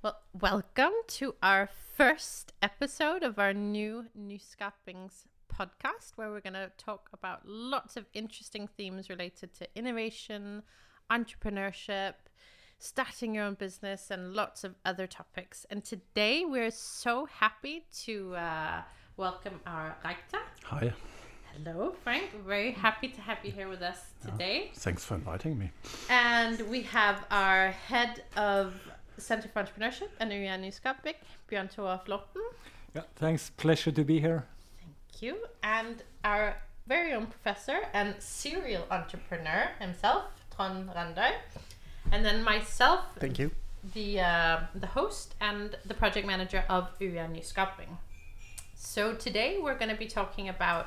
Well, 0.00 0.20
welcome 0.40 0.92
to 1.08 1.34
our 1.42 1.68
first 1.96 2.52
episode 2.62 3.24
of 3.24 3.36
our 3.40 3.52
new 3.52 4.04
Nyskapings 4.16 5.24
podcast, 5.52 6.12
where 6.14 6.30
we're 6.30 6.40
going 6.40 6.52
to 6.52 6.70
talk 6.78 7.08
about 7.12 7.40
lots 7.44 7.96
of 7.96 8.06
interesting 8.14 8.68
themes 8.68 9.10
related 9.10 9.54
to 9.54 9.66
innovation, 9.74 10.62
entrepreneurship, 11.10 12.14
starting 12.78 13.34
your 13.34 13.42
own 13.42 13.54
business, 13.54 14.08
and 14.12 14.34
lots 14.34 14.62
of 14.62 14.76
other 14.84 15.08
topics. 15.08 15.66
And 15.68 15.84
today 15.84 16.44
we're 16.44 16.70
so 16.70 17.26
happy 17.26 17.84
to 18.04 18.36
uh, 18.36 18.82
welcome 19.16 19.58
our 19.66 19.96
Reita. 20.04 20.38
Hi. 20.66 20.92
Hello, 21.56 21.92
Frank. 22.04 22.30
Very 22.46 22.70
happy 22.70 23.08
to 23.08 23.20
have 23.20 23.38
you 23.42 23.50
here 23.50 23.68
with 23.68 23.82
us 23.82 23.98
today. 24.24 24.70
Thanks 24.76 25.04
for 25.04 25.16
inviting 25.16 25.58
me. 25.58 25.72
And 26.08 26.60
we 26.70 26.82
have 26.82 27.24
our 27.32 27.72
head 27.72 28.22
of 28.36 28.74
Center 29.20 29.48
for 29.48 29.62
Entrepreneurship 29.62 30.08
and 30.20 30.30
UiA 30.32 30.58
Nyskaping, 30.58 31.16
Bjørn 31.50 31.68
Tore 31.68 31.98
Flåten. 32.04 32.42
Yeah, 32.94 33.02
thanks. 33.16 33.50
Pleasure 33.56 33.92
to 33.92 34.04
be 34.04 34.20
here. 34.20 34.42
Thank 34.80 35.22
you. 35.22 35.36
And 35.62 36.02
our 36.24 36.54
very 36.86 37.12
own 37.12 37.26
professor 37.26 37.78
and 37.92 38.14
serial 38.18 38.84
entrepreneur 38.90 39.70
himself, 39.80 40.22
Trond 40.56 40.88
Randøy. 40.90 41.32
And 42.12 42.24
then 42.24 42.42
myself, 42.42 43.00
Thank 43.20 43.38
you. 43.38 43.50
the 43.94 44.20
uh, 44.20 44.60
the 44.74 44.86
host 44.86 45.34
and 45.40 45.76
the 45.84 45.94
project 45.94 46.26
manager 46.26 46.64
of 46.68 46.98
UiA 47.00 47.28
Nyskaping. 47.28 47.98
So 48.74 49.12
today 49.14 49.58
we're 49.60 49.76
going 49.78 49.90
to 49.90 49.98
be 49.98 50.06
talking 50.06 50.48
about 50.48 50.86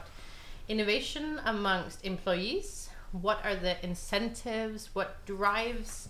innovation 0.67 1.39
amongst 1.45 2.03
employees. 2.05 2.89
What 3.11 3.39
are 3.43 3.55
the 3.55 3.75
incentives? 3.85 4.89
What 4.95 5.23
drives 5.25 6.07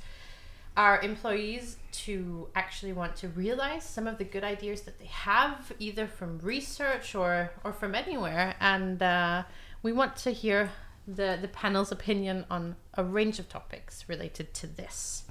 our 0.78 1.02
employees 1.02 1.78
to 1.92 2.48
actually 2.56 2.94
want 2.94 3.16
to 3.18 3.28
realize 3.28 3.84
some 3.84 4.08
of 4.08 4.18
the 4.18 4.24
good 4.24 4.44
ideas 4.44 4.82
that 4.82 5.00
they 5.00 5.06
have, 5.06 5.74
either 5.80 6.08
from 6.08 6.40
research 6.40 7.16
or 7.16 7.52
or 7.64 7.74
from 7.74 7.96
anywhere? 7.96 8.56
And 8.60 9.02
uh, 9.02 9.44
we 9.84 9.92
want 9.92 10.16
to 10.18 10.32
hear 10.32 10.72
the 11.08 11.38
the 11.42 11.48
panel's 11.48 11.92
opinion 11.92 12.46
on 12.50 12.76
a 12.94 13.04
range 13.04 13.40
of 13.40 13.50
topics 13.50 14.06
related 14.08 14.54
to 14.56 14.68
this. 14.68 15.24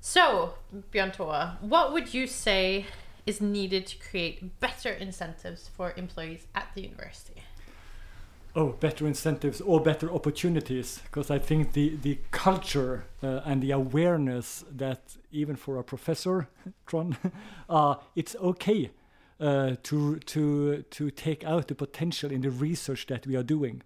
So, 0.00 0.54
Bjørn 0.92 1.12
Tore, 1.12 1.58
what 1.60 1.92
would 1.92 2.14
you 2.14 2.26
say 2.26 2.86
is 3.26 3.40
needed 3.40 3.86
to 3.86 3.98
create 3.98 4.58
better 4.60 4.90
incentives 4.90 5.68
for 5.68 5.92
employees 5.96 6.46
at 6.54 6.68
the 6.74 6.82
university? 6.82 7.42
Oh, 8.58 8.70
better 8.80 9.06
incentives 9.06 9.60
or 9.60 9.80
better 9.80 10.12
opportunities, 10.12 11.00
because 11.04 11.30
I 11.30 11.38
think 11.38 11.74
the 11.74 11.94
the 12.02 12.18
culture 12.32 13.04
uh, 13.22 13.42
and 13.44 13.62
the 13.62 13.70
awareness 13.70 14.64
that 14.76 15.16
even 15.30 15.54
for 15.54 15.78
a 15.78 15.84
professor, 15.84 16.48
Trond, 16.88 17.16
uh, 17.70 17.94
it's 18.16 18.34
okay 18.34 18.90
uh, 19.38 19.76
to 19.84 20.18
to 20.18 20.82
to 20.82 21.10
take 21.12 21.44
out 21.44 21.68
the 21.68 21.76
potential 21.76 22.32
in 22.32 22.40
the 22.40 22.50
research 22.50 23.06
that 23.06 23.28
we 23.28 23.36
are 23.36 23.44
doing, 23.44 23.82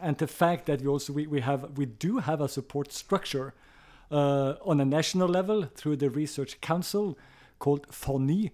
and 0.00 0.18
the 0.18 0.26
fact 0.26 0.66
that 0.66 0.80
we 0.80 0.88
also 0.88 1.12
we, 1.12 1.28
we 1.28 1.40
have 1.40 1.78
we 1.78 1.86
do 1.86 2.18
have 2.18 2.40
a 2.40 2.48
support 2.48 2.92
structure 2.92 3.54
uh, 4.10 4.54
on 4.64 4.80
a 4.80 4.84
national 4.84 5.28
level 5.28 5.68
through 5.76 5.94
the 5.98 6.10
research 6.10 6.60
council 6.60 7.16
called 7.60 7.86
FORNY. 7.92 8.50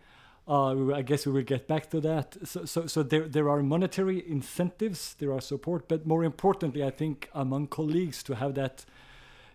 Uh, 0.48 0.94
I 0.94 1.02
guess 1.02 1.26
we 1.26 1.32
will 1.32 1.42
get 1.42 1.68
back 1.68 1.90
to 1.90 2.00
that. 2.00 2.36
So, 2.42 2.64
so, 2.64 2.86
so 2.86 3.02
there, 3.02 3.28
there 3.28 3.50
are 3.50 3.62
monetary 3.62 4.26
incentives, 4.26 5.14
there 5.18 5.30
are 5.30 5.42
support, 5.42 5.88
but 5.88 6.06
more 6.06 6.24
importantly, 6.24 6.82
I 6.82 6.90
think 6.90 7.28
among 7.34 7.66
colleagues 7.66 8.22
to 8.22 8.34
have 8.34 8.54
that 8.54 8.86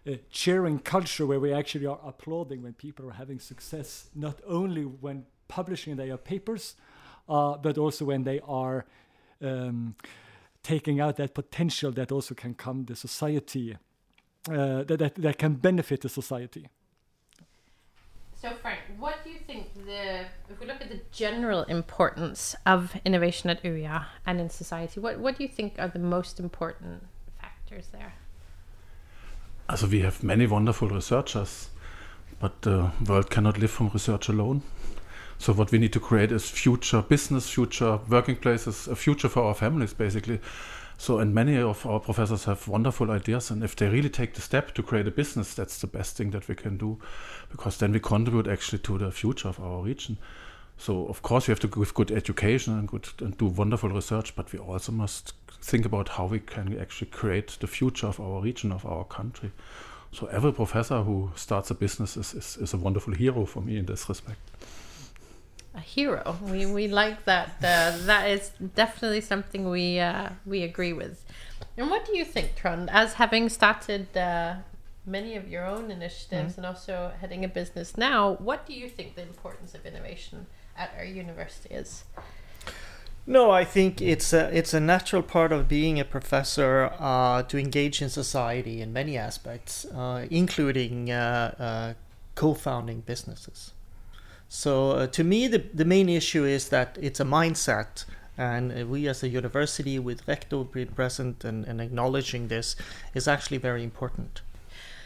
uh, 0.06 0.18
cheering 0.30 0.78
culture 0.78 1.26
where 1.26 1.40
we 1.40 1.52
actually 1.52 1.88
are 1.88 2.00
applauding 2.06 2.62
when 2.62 2.74
people 2.74 3.10
are 3.10 3.14
having 3.14 3.40
success, 3.40 4.10
not 4.14 4.40
only 4.46 4.84
when 4.84 5.26
publishing 5.48 5.96
their 5.96 6.18
papers, 6.18 6.76
uh, 7.28 7.58
but 7.58 7.78
also 7.80 8.06
when 8.06 8.24
they 8.24 8.40
are 8.42 8.86
um, 9.42 9.96
taking 10.62 11.00
out 11.00 11.16
that 11.18 11.34
potential 11.34 11.92
that 11.92 12.12
also 12.12 12.36
can 12.36 12.54
come 12.54 12.86
the 12.86 12.96
society, 12.96 13.78
uh, 14.48 14.84
that, 14.84 14.98
that, 15.00 15.16
that 15.16 15.38
can 15.40 15.56
benefit 15.56 16.02
the 16.02 16.10
society. 16.10 16.68
So, 18.44 18.52
Frank, 18.62 18.80
what 19.00 19.24
do 19.24 19.30
you 19.30 19.40
think 19.48 19.74
the 19.86 20.26
if 20.50 20.60
we 20.60 20.66
look 20.66 20.82
at 20.82 20.90
the 20.90 21.00
general 21.14 21.64
importance 21.64 22.56
of 22.66 22.96
innovation 23.06 23.50
at 23.50 23.64
UIA 23.64 24.06
and 24.26 24.42
in 24.42 24.50
society, 24.50 25.00
what 25.00 25.20
what 25.20 25.38
do 25.38 25.44
you 25.44 25.50
think 25.50 25.76
are 25.80 25.88
the 25.88 26.00
most 26.00 26.40
important 26.40 27.04
factors 27.40 27.88
there? 27.92 28.14
Also, 29.70 29.88
we 29.88 30.02
have 30.02 30.24
many 30.24 30.46
wonderful 30.46 30.90
researchers, 30.90 31.70
but 32.40 32.62
the 32.64 32.92
world 33.08 33.30
cannot 33.30 33.58
live 33.58 33.72
from 33.72 33.90
research 33.94 34.28
alone. 34.28 34.62
So, 35.38 35.54
what 35.54 35.72
we 35.72 35.78
need 35.78 35.94
to 35.94 36.00
create 36.00 36.32
is 36.32 36.50
future 36.50 37.02
business, 37.02 37.50
future 37.50 38.00
working 38.10 38.36
places, 38.36 38.88
a 38.88 38.96
future 38.96 39.30
for 39.30 39.44
our 39.44 39.56
families, 39.56 39.94
basically. 39.94 40.40
So, 40.98 41.20
and 41.20 41.34
many 41.34 41.58
of 41.58 41.86
our 41.86 42.00
professors 42.00 42.46
have 42.46 42.68
wonderful 42.68 43.12
ideas, 43.12 43.52
and 43.52 43.64
if 43.64 43.76
they 43.76 43.90
really 43.90 44.10
take 44.10 44.34
the 44.34 44.42
step 44.42 44.74
to 44.76 44.84
create 44.84 45.08
a 45.08 45.12
business, 45.12 45.54
that's 45.54 45.80
the 45.80 45.88
best 45.88 46.18
thing 46.18 46.32
that 46.32 46.48
we 46.48 46.56
can 46.56 46.78
do, 46.78 47.00
because 47.52 47.78
then 47.78 47.92
we 47.92 48.00
contribute 48.00 48.48
actually 48.48 48.80
to 48.80 48.98
the 48.98 49.12
future 49.12 49.50
of 49.50 49.60
our 49.60 49.82
region. 49.82 50.18
So, 50.78 51.08
of 51.08 51.22
course, 51.22 51.48
we 51.48 51.52
have 51.52 51.60
to 51.62 51.68
give 51.68 51.94
good 51.94 52.12
education 52.12 52.78
and 52.78 52.88
good 52.88 53.08
and 53.20 53.38
do 53.38 53.46
wonderful 53.46 53.90
research, 53.90 54.36
but 54.36 54.52
we 54.52 54.60
also 54.60 54.92
must 54.92 55.34
think 55.62 55.86
about 55.86 56.10
how 56.10 56.26
we 56.26 56.40
can 56.40 56.78
actually 56.80 57.10
create 57.12 57.58
the 57.60 57.68
future 57.68 58.08
of 58.08 58.20
our 58.20 58.42
region, 58.42 58.72
of 58.72 58.86
our 58.86 59.06
country. 59.06 59.52
So, 60.12 60.28
every 60.28 60.52
professor 60.52 61.02
who 61.04 61.32
starts 61.36 61.72
a 61.72 61.74
business 61.74 62.18
is, 62.18 62.34
is, 62.34 62.58
is 62.58 62.74
a 62.74 62.78
wonderful 62.78 63.14
hero 63.14 63.46
for 63.46 63.62
me 63.62 63.78
in 63.78 63.86
this 63.86 64.10
respect. 64.10 64.40
A 65.76 65.80
hero. 65.80 66.38
We 66.42 66.68
we 66.68 66.88
like 66.88 67.26
that. 67.26 67.56
Uh, 67.58 67.98
that 68.06 68.30
is 68.30 68.52
definitely 68.76 69.22
something 69.22 69.70
we 69.70 70.00
uh, 70.00 70.30
we 70.46 70.62
agree 70.62 70.94
with. 70.94 71.26
And 71.78 71.90
what 71.90 72.06
do 72.06 72.16
you 72.16 72.26
think, 72.26 72.56
Trond? 72.56 72.92
As 72.92 73.14
having 73.14 73.50
started 73.50 74.16
uh, 74.16 74.56
many 75.06 75.36
of 75.36 75.48
your 75.48 75.66
own 75.66 75.90
initiatives 75.90 76.58
and 76.58 76.66
also 76.66 77.12
heading 77.20 77.44
a 77.44 77.48
business 77.48 77.98
now, 77.98 78.34
what 78.34 78.66
do 78.68 78.74
you 78.74 78.88
think 78.88 79.16
the 79.16 79.24
importance 79.24 79.74
of 79.74 79.86
innovation 79.86 80.46
at 80.78 80.94
our 80.98 81.06
university 81.06 81.74
is? 81.74 82.04
No, 83.26 83.52
I 83.52 83.64
think 83.64 84.02
it's 84.02 84.34
a 84.34 84.50
it's 84.58 84.74
a 84.74 84.82
natural 84.82 85.22
part 85.22 85.54
of 85.54 85.70
being 85.70 85.98
a 85.98 86.04
professor 86.04 86.92
uh, 87.00 87.44
to 87.44 87.58
engage 87.58 88.02
in 88.02 88.10
society 88.10 88.82
in 88.82 88.92
many 88.92 89.18
aspects, 89.18 89.86
uh, 89.86 90.28
including 90.30 91.10
uh, 91.10 91.56
uh, 91.58 91.94
co-founding 92.36 93.02
businesses. 93.02 93.72
So 94.50 94.92
uh, 94.92 95.08
to 95.08 95.24
me, 95.24 95.48
the 95.48 95.64
the 95.74 95.86
main 95.86 96.10
issue 96.10 96.44
is 96.44 96.68
that 96.70 96.98
it's 97.02 97.22
a 97.22 97.26
mindset, 97.26 98.04
and 98.38 98.72
uh, 98.72 98.86
we 98.86 99.08
as 99.08 99.24
a 99.24 99.30
university, 99.30 100.00
with 100.00 100.28
rector 100.28 100.66
being 100.66 100.88
present 100.88 101.46
and, 101.46 101.66
and 101.66 101.80
acknowledging 101.80 102.50
this, 102.50 102.76
is 103.14 103.26
actually 103.28 103.58
very 103.58 103.84
important. 103.84 104.42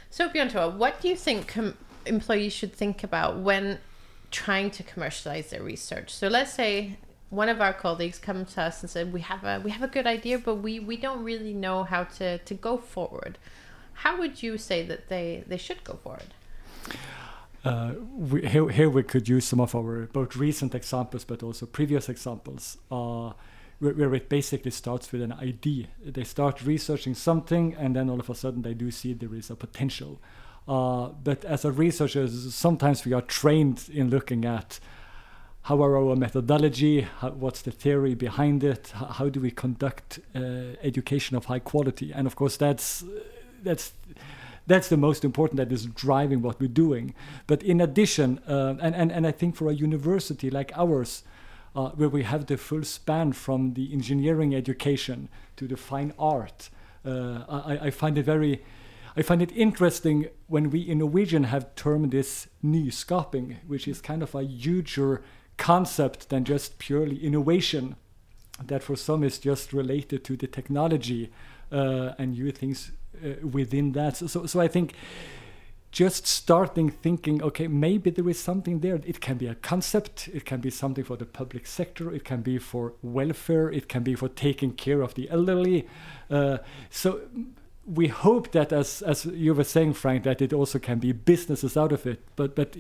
So, 0.09 0.27
Bjørn 0.27 0.51
Tore, 0.51 0.71
what 0.71 1.01
do 1.01 1.07
you 1.07 1.15
think 1.15 1.53
com- 1.53 1.77
employees 2.05 2.53
should 2.53 2.73
think 2.73 3.03
about 3.03 3.37
when 3.37 3.77
trying 4.31 4.71
to 4.71 4.83
commercialize 4.83 5.49
their 5.49 5.63
research? 5.63 6.13
So, 6.13 6.27
let's 6.27 6.53
say 6.53 6.97
one 7.29 7.49
of 7.49 7.59
our 7.61 7.73
colleagues 7.73 8.19
come 8.19 8.45
to 8.45 8.61
us 8.61 8.81
and 8.81 8.89
said, 8.89 9.13
"We 9.13 9.21
have 9.21 9.43
a 9.43 9.59
we 9.63 9.71
have 9.71 9.83
a 9.83 9.87
good 9.87 10.07
idea, 10.07 10.39
but 10.39 10.55
we 10.55 10.79
we 10.79 10.97
don't 10.97 11.23
really 11.23 11.53
know 11.53 11.83
how 11.83 12.03
to 12.19 12.37
to 12.37 12.53
go 12.53 12.77
forward." 12.77 13.37
How 13.93 14.17
would 14.19 14.43
you 14.43 14.57
say 14.57 14.85
that 14.85 15.09
they 15.09 15.43
they 15.47 15.57
should 15.57 15.83
go 15.83 15.95
forward? 15.95 16.33
Uh, 17.65 17.93
we, 18.15 18.47
here, 18.47 18.69
here 18.69 18.89
we 18.89 19.03
could 19.03 19.27
use 19.27 19.43
some 19.43 19.59
of 19.59 19.75
our 19.75 20.07
both 20.13 20.37
recent 20.37 20.73
examples 20.73 21.25
but 21.25 21.43
also 21.43 21.65
previous 21.65 22.07
examples 22.07 22.77
uh, 22.91 23.33
where, 23.79 23.93
where 23.93 24.13
it 24.15 24.29
basically 24.29 24.71
starts 24.71 25.11
with 25.11 25.21
an 25.21 25.33
idea. 25.33 25.87
They 26.05 26.23
start 26.23 26.63
researching 26.63 27.13
something 27.13 27.75
and 27.75 27.95
then 27.95 28.09
all 28.09 28.19
of 28.19 28.29
a 28.29 28.35
sudden 28.35 28.61
they 28.61 28.73
do 28.73 28.89
see 28.89 29.13
there 29.13 29.35
is 29.35 29.49
a 29.49 29.55
potential. 29.55 30.21
Uh, 30.67 31.09
but 31.23 31.45
as 31.45 31.63
a 31.65 31.71
researcher, 31.71 32.27
sometimes 32.27 33.05
we 33.05 33.13
are 33.13 33.21
trained 33.21 33.89
in 33.93 34.09
looking 34.09 34.45
at 34.45 34.79
how 35.63 35.81
are 35.83 35.97
our 35.97 36.15
methodology, 36.15 37.01
how, 37.01 37.29
what's 37.31 37.61
the 37.61 37.71
theory 37.71 38.15
behind 38.15 38.63
it, 38.63 38.91
how, 38.95 39.05
how 39.05 39.29
do 39.29 39.39
we 39.39 39.51
conduct 39.51 40.19
uh, 40.35 40.39
education 40.81 41.35
of 41.35 41.45
high 41.45 41.59
quality, 41.59 42.11
and 42.13 42.25
of 42.25 42.35
course 42.35 42.57
that's 42.57 43.03
that's 43.63 43.93
that's 44.67 44.89
the 44.89 44.97
most 44.97 45.23
important 45.23 45.57
that 45.57 45.71
is 45.71 45.85
driving 45.85 46.41
what 46.41 46.59
we're 46.59 46.67
doing. 46.67 47.13
But 47.47 47.63
in 47.63 47.81
addition, 47.81 48.39
uh, 48.47 48.75
and, 48.81 48.93
and, 48.95 49.11
and 49.11 49.25
I 49.25 49.31
think 49.31 49.55
for 49.55 49.69
a 49.69 49.73
university 49.73 50.49
like 50.49 50.73
ours, 50.75 51.23
uh, 51.73 51.89
where 51.91 52.09
we 52.09 52.23
have 52.23 52.45
the 52.47 52.57
full 52.57 52.83
span 52.83 53.31
from 53.31 53.73
the 53.73 53.93
engineering 53.93 54.53
education 54.53 55.29
to 55.55 55.67
the 55.67 55.77
fine 55.77 56.13
art, 56.19 56.69
uh, 57.05 57.43
I, 57.47 57.79
I 57.83 57.89
find 57.91 58.17
it 58.17 58.23
very, 58.23 58.61
I 59.17 59.23
find 59.23 59.41
it 59.41 59.51
interesting 59.55 60.27
when 60.45 60.69
we 60.69 60.81
in 60.81 60.99
Norwegian 60.99 61.45
have 61.45 61.73
termed 61.73 62.11
this 62.11 62.47
nyskaping, 62.63 63.57
which 63.65 63.87
is 63.87 63.99
kind 63.99 64.21
of 64.21 64.35
a 64.35 64.43
huger 64.43 65.23
concept 65.57 66.29
than 66.29 66.45
just 66.45 66.77
purely 66.77 67.17
innovation. 67.25 67.95
That 68.63 68.83
for 68.83 68.95
some 68.95 69.23
is 69.23 69.39
just 69.39 69.73
related 69.73 70.23
to 70.25 70.37
the 70.37 70.45
technology 70.45 71.31
uh, 71.71 72.11
and 72.19 72.33
new 72.33 72.51
things 72.51 72.91
uh, 73.23 73.47
within 73.47 73.93
that. 73.93 74.17
So, 74.17 74.45
so, 74.45 74.59
I 74.59 74.67
think 74.67 74.93
just 75.91 76.27
starting 76.27 76.89
thinking, 76.89 77.41
okay, 77.41 77.67
maybe 77.67 78.11
there 78.11 78.29
is 78.29 78.39
something 78.39 78.81
there. 78.81 78.99
It 79.03 79.19
can 79.19 79.37
be 79.37 79.47
a 79.47 79.55
concept, 79.55 80.29
it 80.31 80.45
can 80.45 80.59
be 80.59 80.69
something 80.69 81.03
for 81.03 81.17
the 81.17 81.25
public 81.25 81.65
sector, 81.65 82.13
it 82.13 82.23
can 82.23 82.41
be 82.41 82.59
for 82.59 82.93
welfare, 83.01 83.71
it 83.71 83.87
can 83.89 84.03
be 84.03 84.13
for 84.13 84.29
taking 84.29 84.73
care 84.73 85.01
of 85.01 85.15
the 85.15 85.27
elderly. 85.31 85.87
Uh, 86.29 86.59
so 86.91 87.21
we 87.87 88.07
hope 88.07 88.51
that, 88.51 88.73
as 88.73 89.01
as 89.01 89.25
you 89.25 89.53
were 89.53 89.63
saying, 89.63 89.93
Frank, 89.93 90.23
that 90.23 90.41
it 90.41 90.53
also 90.53 90.77
can 90.77 90.99
be 90.99 91.13
businesses 91.13 91.77
out 91.77 91.91
of 91.91 92.05
it. 92.05 92.19
But 92.35 92.55
but 92.55 92.75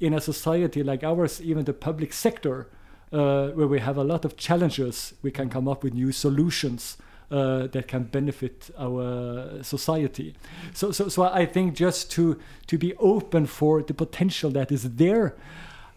in 0.00 0.14
a 0.14 0.20
society 0.20 0.82
like 0.82 1.04
ours, 1.04 1.40
even 1.40 1.64
the 1.64 1.74
public 1.74 2.12
sector, 2.12 2.68
uh, 3.12 3.48
where 3.48 3.66
we 3.66 3.80
have 3.80 3.98
a 3.98 4.04
lot 4.04 4.24
of 4.24 4.36
challenges, 4.36 5.14
we 5.22 5.30
can 5.30 5.50
come 5.50 5.68
up 5.68 5.84
with 5.84 5.94
new 5.94 6.10
solutions 6.10 6.96
uh, 7.30 7.66
that 7.68 7.86
can 7.88 8.04
benefit 8.04 8.70
our 8.78 9.62
society. 9.62 10.34
So, 10.72 10.92
so, 10.92 11.08
so 11.08 11.24
I 11.24 11.46
think 11.46 11.74
just 11.74 12.10
to 12.12 12.38
to 12.66 12.78
be 12.78 12.94
open 12.96 13.46
for 13.46 13.82
the 13.82 13.94
potential 13.94 14.50
that 14.52 14.72
is 14.72 14.96
there. 14.96 15.34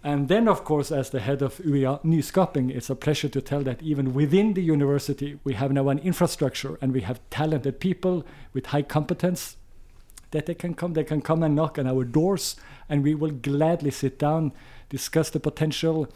And 0.03 0.29
then, 0.29 0.47
of 0.47 0.63
course, 0.63 0.91
as 0.91 1.09
the 1.09 1.19
head 1.19 1.41
of 1.41 1.57
UiA 1.57 2.01
Nyskaping, 2.03 2.73
it's 2.73 2.89
a 2.89 2.95
pleasure 2.95 3.27
to 3.29 3.41
tell 3.41 3.61
that 3.63 3.81
even 3.81 4.13
within 4.13 4.53
the 4.53 4.61
university, 4.61 5.39
we 5.43 5.53
have 5.55 5.73
now 5.73 5.89
an 5.89 5.99
infrastructure 5.99 6.77
and 6.81 6.93
we 6.93 7.01
have 7.01 7.19
talented 7.29 7.81
people 7.81 8.25
with 8.53 8.67
high 8.67 8.81
competence 8.81 9.57
that 10.31 10.45
they 10.45 10.53
can 10.53 10.73
come, 10.73 10.93
they 10.93 11.03
can 11.03 11.21
come 11.21 11.43
and 11.43 11.55
knock 11.55 11.77
on 11.77 11.87
our 11.87 12.05
doors, 12.05 12.55
and 12.87 13.03
we 13.03 13.15
will 13.15 13.31
gladly 13.31 13.91
sit 13.91 14.17
down, 14.19 14.53
discuss 14.87 15.29
the 15.31 15.39
potential. 15.39 16.07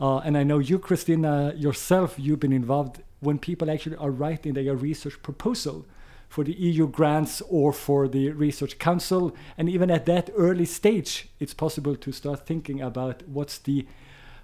Uh, 0.00 0.18
and 0.18 0.36
I 0.36 0.44
know 0.44 0.58
you, 0.58 0.78
Kristina, 0.78 1.60
yourself, 1.60 2.14
you've 2.18 2.40
been 2.40 2.52
involved 2.52 3.02
when 3.20 3.38
people 3.38 3.70
actually 3.70 3.96
are 3.96 4.10
writing 4.10 4.52
their 4.52 4.76
research 4.76 5.20
proposal 5.22 5.86
for 6.32 6.44
the 6.44 6.54
EU 6.54 6.86
grants 6.86 7.42
or 7.50 7.74
for 7.74 8.08
the 8.08 8.30
Research 8.30 8.78
Council. 8.78 9.36
And 9.58 9.68
even 9.68 9.90
at 9.90 10.06
that 10.06 10.30
early 10.34 10.64
stage, 10.64 11.28
it's 11.38 11.52
possible 11.52 11.94
to 11.94 12.10
start 12.10 12.46
thinking 12.46 12.80
about 12.80 13.22
what's 13.28 13.58
the 13.58 13.86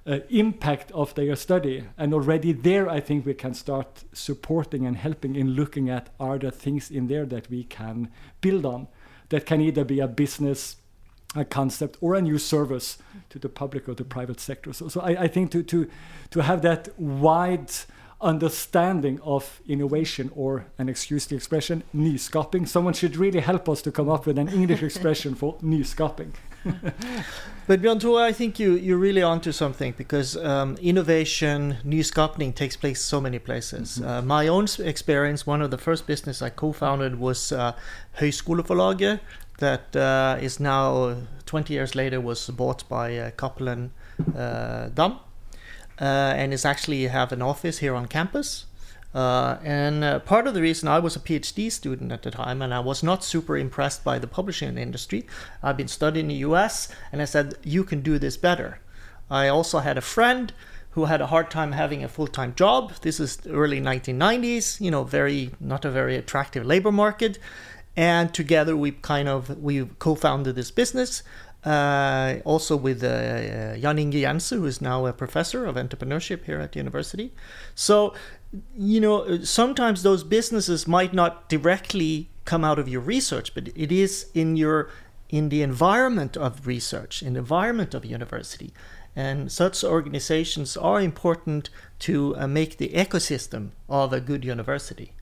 uh, 0.07 0.19
impact 0.29 0.93
of 0.93 1.15
their 1.15 1.35
study. 1.35 1.85
And 1.97 2.13
already 2.13 2.53
there, 2.53 2.91
I 2.91 3.01
think 3.01 3.25
we 3.25 3.33
can 3.33 3.55
start 3.55 4.05
supporting 4.13 4.85
and 4.85 4.99
helping 4.99 5.35
in 5.35 5.53
looking 5.53 5.89
at 5.89 6.11
are 6.21 6.39
there 6.39 6.51
things 6.51 6.91
in 6.91 7.07
there 7.07 7.25
that 7.25 7.49
we 7.49 7.65
can 7.65 8.11
build 8.43 8.67
on 8.67 8.89
that 9.31 9.47
can 9.47 9.63
either 9.63 9.85
be 9.85 9.99
a 10.01 10.09
business 10.09 10.77
a 11.35 11.45
concept 11.45 11.97
or 12.01 12.15
a 12.15 12.23
new 12.23 12.39
service 12.39 12.99
to 13.29 13.39
the 13.39 13.51
public 13.51 13.87
or 13.89 13.95
the 13.95 14.05
private 14.05 14.41
sector. 14.41 14.73
So, 14.73 14.89
so 14.89 15.01
I, 15.03 15.23
I 15.23 15.29
think 15.29 15.51
to, 15.53 15.63
to, 15.63 15.89
to 16.31 16.43
have 16.43 16.63
that 16.63 16.99
wide 16.99 17.71
understanding 18.21 19.21
of 19.23 19.61
innovation 19.69 20.31
or 20.35 20.67
an 20.79 20.89
excuse 20.89 21.27
the 21.27 21.37
expression 21.37 21.83
nyskaping. 21.95 22.67
Someone 22.67 22.95
should 22.95 23.17
really 23.17 23.41
help 23.41 23.69
us 23.69 23.81
to 23.83 23.93
come 23.93 24.09
up 24.09 24.27
with 24.27 24.39
an 24.39 24.49
English 24.49 24.83
expression 24.91 25.35
for 25.35 25.57
nyskaping. 25.63 26.33
but 27.69 27.81
Bjørn 27.81 28.01
Tore, 28.01 28.21
I 28.21 28.33
think 28.33 28.59
you 28.59 28.73
you're 28.73 28.99
really 28.99 29.23
onto 29.23 29.53
something 29.53 29.95
because 29.97 30.37
um, 30.37 30.77
innovation, 30.81 31.77
nyskapning 31.85 32.55
takes 32.55 32.77
place 32.77 33.01
so 33.01 33.21
many 33.21 33.39
places. 33.39 33.99
Mm-hmm. 33.99 34.09
Uh, 34.09 34.23
my 34.23 34.49
own 34.49 34.67
experience, 34.79 35.47
one 35.47 35.63
of 35.63 35.71
the 35.71 35.79
first 35.79 36.07
business 36.07 36.43
I 36.43 36.51
co-founded 36.51 37.21
was 37.21 37.53
uh, 37.53 37.73
Høyskoleforlaget, 38.19 39.21
that 39.59 39.95
uh, 39.97 40.39
is 40.41 40.59
now 40.61 41.17
20 41.47 41.73
years 41.73 41.95
later 41.95 42.21
was 42.21 42.51
bought 42.51 42.89
by 42.89 43.17
uh, 43.17 43.31
Cappelen 43.33 43.91
uh, 44.37 44.89
Damm 44.89 45.13
uh, 45.13 45.19
and 46.05 46.53
is 46.53 46.65
actually 46.65 47.07
have 47.09 47.33
an 47.33 47.43
office 47.43 47.79
here 47.79 47.95
on 47.95 48.07
campus. 48.07 48.67
Uh, 49.15 49.59
and 49.65 50.05
uh, 50.05 50.19
part 50.21 50.47
of 50.47 50.55
the 50.55 50.61
reason 50.61 50.87
I 50.87 50.99
was 50.99 51.17
a 51.17 51.21
PhD 51.21 51.73
student 51.73 52.13
at 52.13 52.23
the 52.23 52.31
time 52.31 52.61
and 52.61 52.75
I 52.75 52.81
was 52.81 53.03
not 53.03 53.25
super 53.25 53.57
impressed 53.57 54.05
by 54.05 54.19
the 54.19 54.27
publishing 54.27 54.77
industry, 54.77 55.27
I've 55.63 55.77
been 55.77 55.89
studying 55.89 56.27
in 56.27 56.29
the 56.29 56.35
US 56.49 56.89
and 57.11 57.23
I 57.23 57.25
said, 57.25 57.55
you 57.65 57.85
can 57.85 58.03
do 58.03 58.19
this 58.19 58.37
better. 58.37 58.81
I 59.31 59.49
also 59.49 59.79
had 59.79 59.97
a 59.97 60.03
friend 60.03 60.53
who 60.91 61.07
had 61.07 61.21
a 61.21 61.27
hard 61.27 61.51
time 61.51 61.73
having 61.73 62.03
a 62.03 62.09
full-time 62.09 62.55
job. 62.55 62.93
This 63.03 63.21
is 63.21 63.39
early 63.49 63.81
1990s, 63.81 64.81
you 64.81 64.91
know, 64.91 65.05
very 65.05 65.53
not 65.61 65.85
a 65.85 65.91
very 65.91 66.17
attractive 66.17 66.67
labor 66.67 66.93
market. 66.93 67.39
And 67.97 68.33
together 68.33 68.77
we 68.77 68.93
kind 68.93 69.29
of 69.29 69.59
we 69.59 69.87
co-founded 69.99 70.55
this 70.55 70.71
business 70.71 71.23
uh, 71.69 72.41
also 72.47 72.77
with 72.77 73.05
uh, 73.05 73.09
uh, 73.09 73.77
Jan 73.77 73.99
Inge 73.99 74.15
Jenssen, 74.15 74.59
who 74.59 74.65
is 74.65 74.81
now 74.81 75.05
a 75.05 75.13
professor 75.13 75.67
of 75.67 75.77
entrepreneurship 75.77 76.45
here 76.45 76.61
at 76.61 76.73
the 76.73 76.79
university. 76.79 77.35
So, 77.75 78.15
you 78.75 79.01
know, 79.01 79.43
sometimes 79.43 80.03
those 80.03 80.25
businesses 80.25 80.89
might 80.89 81.13
not 81.13 81.51
directly 81.51 82.31
come 82.47 82.65
out 82.65 82.79
of 82.79 82.89
your 82.89 83.03
research, 83.03 83.55
but 83.55 83.69
it 83.75 83.93
is 83.93 84.31
in 84.33 84.57
your 84.57 84.89
in 85.29 85.51
the 85.51 85.61
environment 85.61 86.39
of 86.39 86.67
research, 86.67 87.23
in 87.23 87.35
the 87.35 87.41
environment 87.41 87.93
of 87.93 88.03
university. 88.03 88.73
And 89.15 89.53
such 89.53 89.85
organizations 89.85 90.75
are 90.75 91.03
important 91.03 91.69
to 91.99 92.35
uh, 92.39 92.47
make 92.47 92.79
the 92.79 92.89
ecosystem 92.95 93.73
of 93.91 94.15
a 94.15 94.21
good 94.21 94.43
university. 94.43 95.13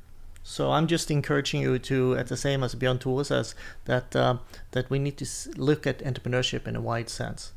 So 0.48 0.70
I'm 0.70 0.86
just 0.86 1.10
encouraging 1.10 1.60
you 1.60 1.76
to, 1.80 2.16
at 2.16 2.28
the 2.28 2.36
same 2.36 2.62
as 2.62 2.76
Bjørn 2.76 3.00
Tore 3.00 3.24
says, 3.24 3.56
that 3.86 4.14
uh, 4.14 4.36
that 4.70 4.88
we 4.88 5.00
need 5.00 5.16
to 5.16 5.26
look 5.56 5.88
at 5.88 5.98
entrepreneurship 5.98 6.68
in 6.68 6.76
a 6.76 6.80
wide 6.80 7.08
sense. 7.08 7.52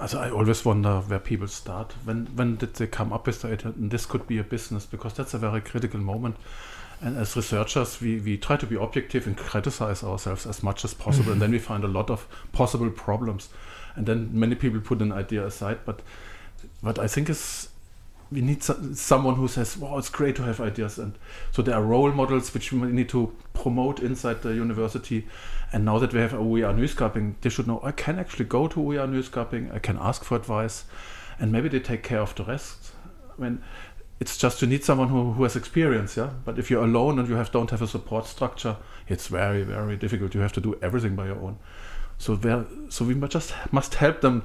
Also 0.00 0.18
I 0.18 0.30
always 0.30 0.64
wonder 0.64 0.98
where 0.98 1.20
people 1.20 1.46
start. 1.46 1.92
When 2.04 2.26
when 2.34 2.56
did 2.56 2.74
they 2.74 2.88
come 2.88 3.12
up 3.12 3.28
with 3.28 3.42
the 3.42 3.52
idea? 3.52 3.68
And 3.68 3.88
this 3.88 4.04
could 4.04 4.26
be 4.26 4.38
a 4.38 4.42
business 4.42 4.84
because 4.84 5.14
that's 5.14 5.32
a 5.32 5.38
very 5.38 5.60
critical 5.60 6.00
moment. 6.00 6.36
And 7.00 7.16
as 7.16 7.36
researchers, 7.36 8.00
we, 8.00 8.18
we 8.18 8.36
try 8.36 8.56
to 8.56 8.66
be 8.66 8.74
objective 8.74 9.28
and 9.28 9.36
criticize 9.36 10.02
ourselves 10.02 10.46
as 10.46 10.62
much 10.62 10.84
as 10.84 10.92
possible, 10.92 11.30
and 11.30 11.40
then 11.42 11.52
we 11.52 11.60
find 11.60 11.84
a 11.84 11.88
lot 11.88 12.10
of 12.10 12.26
possible 12.50 12.90
problems. 12.90 13.48
And 13.94 14.06
then 14.06 14.30
many 14.32 14.56
people 14.56 14.80
put 14.80 15.00
an 15.00 15.12
idea 15.12 15.46
aside. 15.46 15.78
But 15.84 16.02
what 16.80 16.98
I 16.98 17.06
think 17.06 17.30
is 17.30 17.68
we 18.30 18.40
need 18.40 18.62
so, 18.62 18.76
someone 18.94 19.36
who 19.36 19.48
says, 19.48 19.76
"Wow, 19.76 19.98
it's 19.98 20.08
great 20.08 20.36
to 20.36 20.42
have 20.42 20.60
ideas." 20.60 20.98
And 20.98 21.18
so 21.52 21.62
there 21.62 21.74
are 21.74 21.82
role 21.82 22.12
models 22.12 22.52
which 22.52 22.72
we 22.72 22.78
need 22.88 23.08
to 23.10 23.32
promote 23.52 24.00
inside 24.00 24.42
the 24.42 24.54
university. 24.54 25.26
And 25.72 25.84
now 25.84 25.98
that 25.98 26.12
we 26.12 26.20
have 26.20 26.32
UiA 26.32 26.74
Nyskaping, 26.74 27.34
they 27.40 27.50
should 27.50 27.66
know 27.66 27.80
I 27.82 27.92
can 27.92 28.18
actually 28.18 28.46
go 28.46 28.68
to 28.68 28.80
UiA 28.80 29.06
Nyskaping. 29.08 29.74
I 29.74 29.78
can 29.78 29.98
ask 29.98 30.24
for 30.24 30.36
advice, 30.36 30.84
and 31.38 31.52
maybe 31.52 31.68
they 31.68 31.80
take 31.80 32.02
care 32.02 32.20
of 32.20 32.34
the 32.34 32.44
rest. 32.44 32.92
I 33.36 33.42
mean, 33.42 33.62
it's 34.20 34.38
just 34.38 34.62
you 34.62 34.68
need 34.68 34.84
someone 34.84 35.08
who, 35.08 35.32
who 35.32 35.42
has 35.42 35.56
experience, 35.56 36.16
yeah. 36.16 36.30
But 36.44 36.58
if 36.58 36.70
you're 36.70 36.84
alone 36.84 37.18
and 37.18 37.28
you 37.28 37.34
have 37.34 37.50
don't 37.50 37.70
have 37.70 37.82
a 37.82 37.88
support 37.88 38.26
structure, 38.26 38.76
it's 39.08 39.26
very 39.28 39.62
very 39.62 39.96
difficult. 39.96 40.34
You 40.34 40.40
have 40.40 40.52
to 40.52 40.60
do 40.60 40.78
everything 40.82 41.16
by 41.16 41.26
your 41.26 41.36
own. 41.36 41.58
So 42.18 42.36
there, 42.36 42.64
so 42.88 43.04
we 43.04 43.14
just 43.28 43.54
must 43.72 43.96
help 43.96 44.20
them 44.20 44.44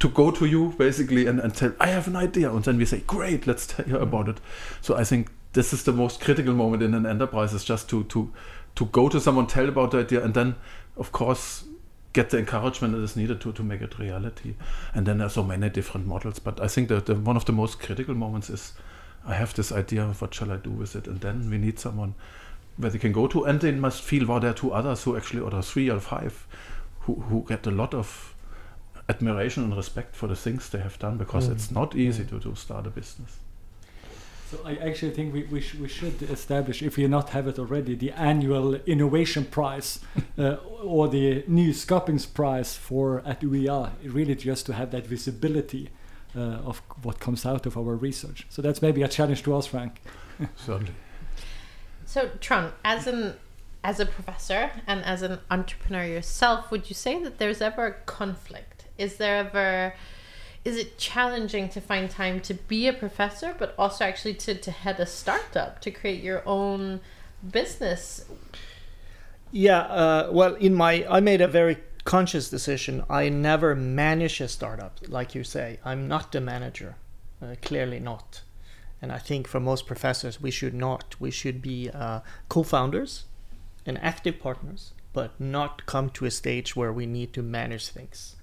to 0.00 0.08
go 0.08 0.30
to 0.30 0.46
you 0.46 0.74
basically 0.78 1.26
and, 1.26 1.40
and 1.40 1.54
tell 1.54 1.72
I 1.80 1.88
have 1.88 2.06
an 2.06 2.16
idea 2.16 2.52
and 2.52 2.62
then 2.62 2.78
we 2.78 2.84
say 2.84 3.02
great 3.06 3.46
let's 3.46 3.66
tell 3.66 3.86
you 3.88 3.98
about 3.98 4.28
it. 4.28 4.38
So 4.80 4.96
I 4.96 5.04
think 5.04 5.30
this 5.54 5.72
is 5.72 5.84
the 5.84 5.92
most 5.92 6.20
critical 6.20 6.54
moment 6.54 6.82
in 6.82 6.94
an 6.94 7.06
enterprise 7.06 7.52
is 7.52 7.64
just 7.64 7.88
to 7.90 8.04
to 8.04 8.32
to 8.76 8.86
go 8.86 9.08
to 9.08 9.20
someone 9.20 9.46
tell 9.46 9.68
about 9.68 9.90
the 9.90 9.98
idea 9.98 10.22
and 10.24 10.34
then 10.34 10.54
of 10.96 11.10
course 11.12 11.64
get 12.12 12.30
the 12.30 12.38
encouragement 12.38 12.94
that 12.94 13.02
is 13.02 13.16
needed 13.16 13.40
to, 13.40 13.52
to 13.52 13.62
make 13.62 13.82
it 13.82 13.98
reality. 13.98 14.54
And 14.94 15.06
then 15.06 15.18
there 15.18 15.26
are 15.26 15.30
so 15.30 15.42
many 15.42 15.68
different 15.68 16.06
models 16.06 16.38
but 16.38 16.60
I 16.60 16.68
think 16.68 16.88
that 16.88 17.06
the, 17.06 17.14
one 17.14 17.36
of 17.36 17.44
the 17.44 17.52
most 17.52 17.80
critical 17.80 18.14
moments 18.14 18.50
is 18.50 18.72
I 19.26 19.34
have 19.34 19.54
this 19.54 19.72
idea 19.72 20.06
what 20.06 20.32
shall 20.32 20.52
I 20.52 20.56
do 20.56 20.70
with 20.70 20.94
it? 20.94 21.06
And 21.06 21.20
then 21.20 21.50
we 21.50 21.58
need 21.58 21.78
someone 21.80 22.14
where 22.76 22.90
they 22.90 22.98
can 22.98 23.12
go 23.12 23.26
to 23.26 23.44
and 23.44 23.60
they 23.60 23.72
must 23.72 24.02
feel 24.02 24.26
well 24.26 24.38
there 24.38 24.50
are 24.50 24.54
two 24.54 24.72
others 24.72 25.02
who 25.02 25.16
actually 25.16 25.40
or 25.40 25.60
three 25.60 25.90
or 25.90 25.98
five 25.98 26.46
who, 27.00 27.16
who 27.16 27.44
get 27.48 27.66
a 27.66 27.70
lot 27.70 27.92
of 27.94 28.34
admiration 29.08 29.64
and 29.64 29.76
respect 29.76 30.14
for 30.14 30.26
the 30.26 30.36
things 30.36 30.68
they 30.68 30.78
have 30.78 30.98
done 30.98 31.16
because 31.16 31.48
mm. 31.48 31.52
it's 31.52 31.70
not 31.70 31.96
easy 31.96 32.24
to, 32.24 32.38
to 32.40 32.54
start 32.54 32.86
a 32.86 32.90
business. 32.90 33.38
So 34.50 34.58
I 34.64 34.76
actually 34.76 35.10
think 35.10 35.34
we, 35.34 35.42
we, 35.44 35.60
sh 35.60 35.74
we 35.74 35.88
should 35.88 36.22
establish, 36.22 36.82
if 36.82 36.96
we 36.96 37.06
not 37.06 37.30
have 37.30 37.46
it 37.46 37.58
already, 37.58 37.94
the 37.94 38.12
annual 38.12 38.76
innovation 38.86 39.44
prize 39.44 40.00
uh, 40.38 40.56
or 40.82 41.08
the 41.08 41.42
Nyskapingsprize 41.42 42.76
for 42.76 43.22
at 43.26 43.40
UiA, 43.42 43.92
really 44.04 44.34
just 44.34 44.64
to 44.66 44.72
have 44.72 44.90
that 44.92 45.06
visibility 45.06 45.90
uh, 46.34 46.40
of 46.70 46.78
what 47.02 47.20
comes 47.20 47.44
out 47.44 47.66
of 47.66 47.76
our 47.76 47.94
research. 47.94 48.46
So 48.48 48.62
that's 48.62 48.80
maybe 48.80 49.02
a 49.02 49.08
challenge 49.08 49.42
to 49.42 49.54
us, 49.54 49.66
Frank. 49.66 50.00
Certainly. 50.56 50.94
So 52.06 52.30
Trond, 52.40 52.72
as 52.84 53.06
an 53.06 53.34
as 53.84 54.00
a 54.00 54.06
professor 54.06 54.70
and 54.86 55.04
as 55.04 55.22
an 55.22 55.38
entrepreneur 55.50 56.04
yourself, 56.04 56.70
would 56.70 56.88
you 56.88 56.94
say 56.94 57.22
that 57.22 57.38
there's 57.38 57.60
ever 57.60 57.86
a 57.86 57.92
conflict 58.06 58.67
is 58.98 59.16
there 59.16 59.36
ever 59.36 59.94
is 60.64 60.76
it 60.76 60.98
challenging 60.98 61.68
to 61.70 61.80
find 61.80 62.10
time 62.10 62.40
to 62.40 62.52
be 62.52 62.88
a 62.88 62.92
professor 62.92 63.54
but 63.58 63.74
also 63.78 64.04
actually 64.04 64.34
to, 64.34 64.54
to 64.54 64.70
head 64.70 65.00
a 65.00 65.06
startup 65.06 65.80
to 65.80 65.90
create 65.90 66.22
your 66.22 66.42
own 66.46 67.00
business? 67.48 68.24
Yeah 69.52 69.80
uh, 69.80 70.30
well 70.32 70.54
in 70.56 70.74
my 70.74 71.06
i 71.08 71.20
made 71.20 71.40
a 71.40 71.48
very 71.48 71.78
conscious 72.04 72.48
decision. 72.48 73.04
I 73.10 73.28
never 73.28 73.74
manage 73.74 74.40
a 74.40 74.48
startup 74.48 74.98
like 75.08 75.34
you 75.34 75.44
say. 75.44 75.78
I'm 75.84 76.08
not 76.08 76.32
the 76.32 76.40
manager 76.40 76.96
uh, 77.42 77.54
clearly 77.62 78.00
not. 78.00 78.42
And 79.00 79.12
i 79.12 79.18
think 79.18 79.46
for 79.46 79.60
most 79.60 79.86
professors 79.86 80.40
we 80.40 80.50
should 80.50 80.74
not. 80.74 81.14
We 81.20 81.30
should 81.30 81.62
be 81.62 81.88
uh, 81.90 82.20
co-founders 82.48 83.24
and 83.86 83.96
active 84.02 84.40
partners 84.40 84.92
but 85.12 85.40
not 85.40 85.86
come 85.86 86.10
to 86.10 86.26
a 86.26 86.30
stage 86.30 86.76
where 86.76 86.92
we 86.92 87.06
need 87.06 87.32
to 87.32 87.42
manage 87.42 87.88
things. 87.88 88.36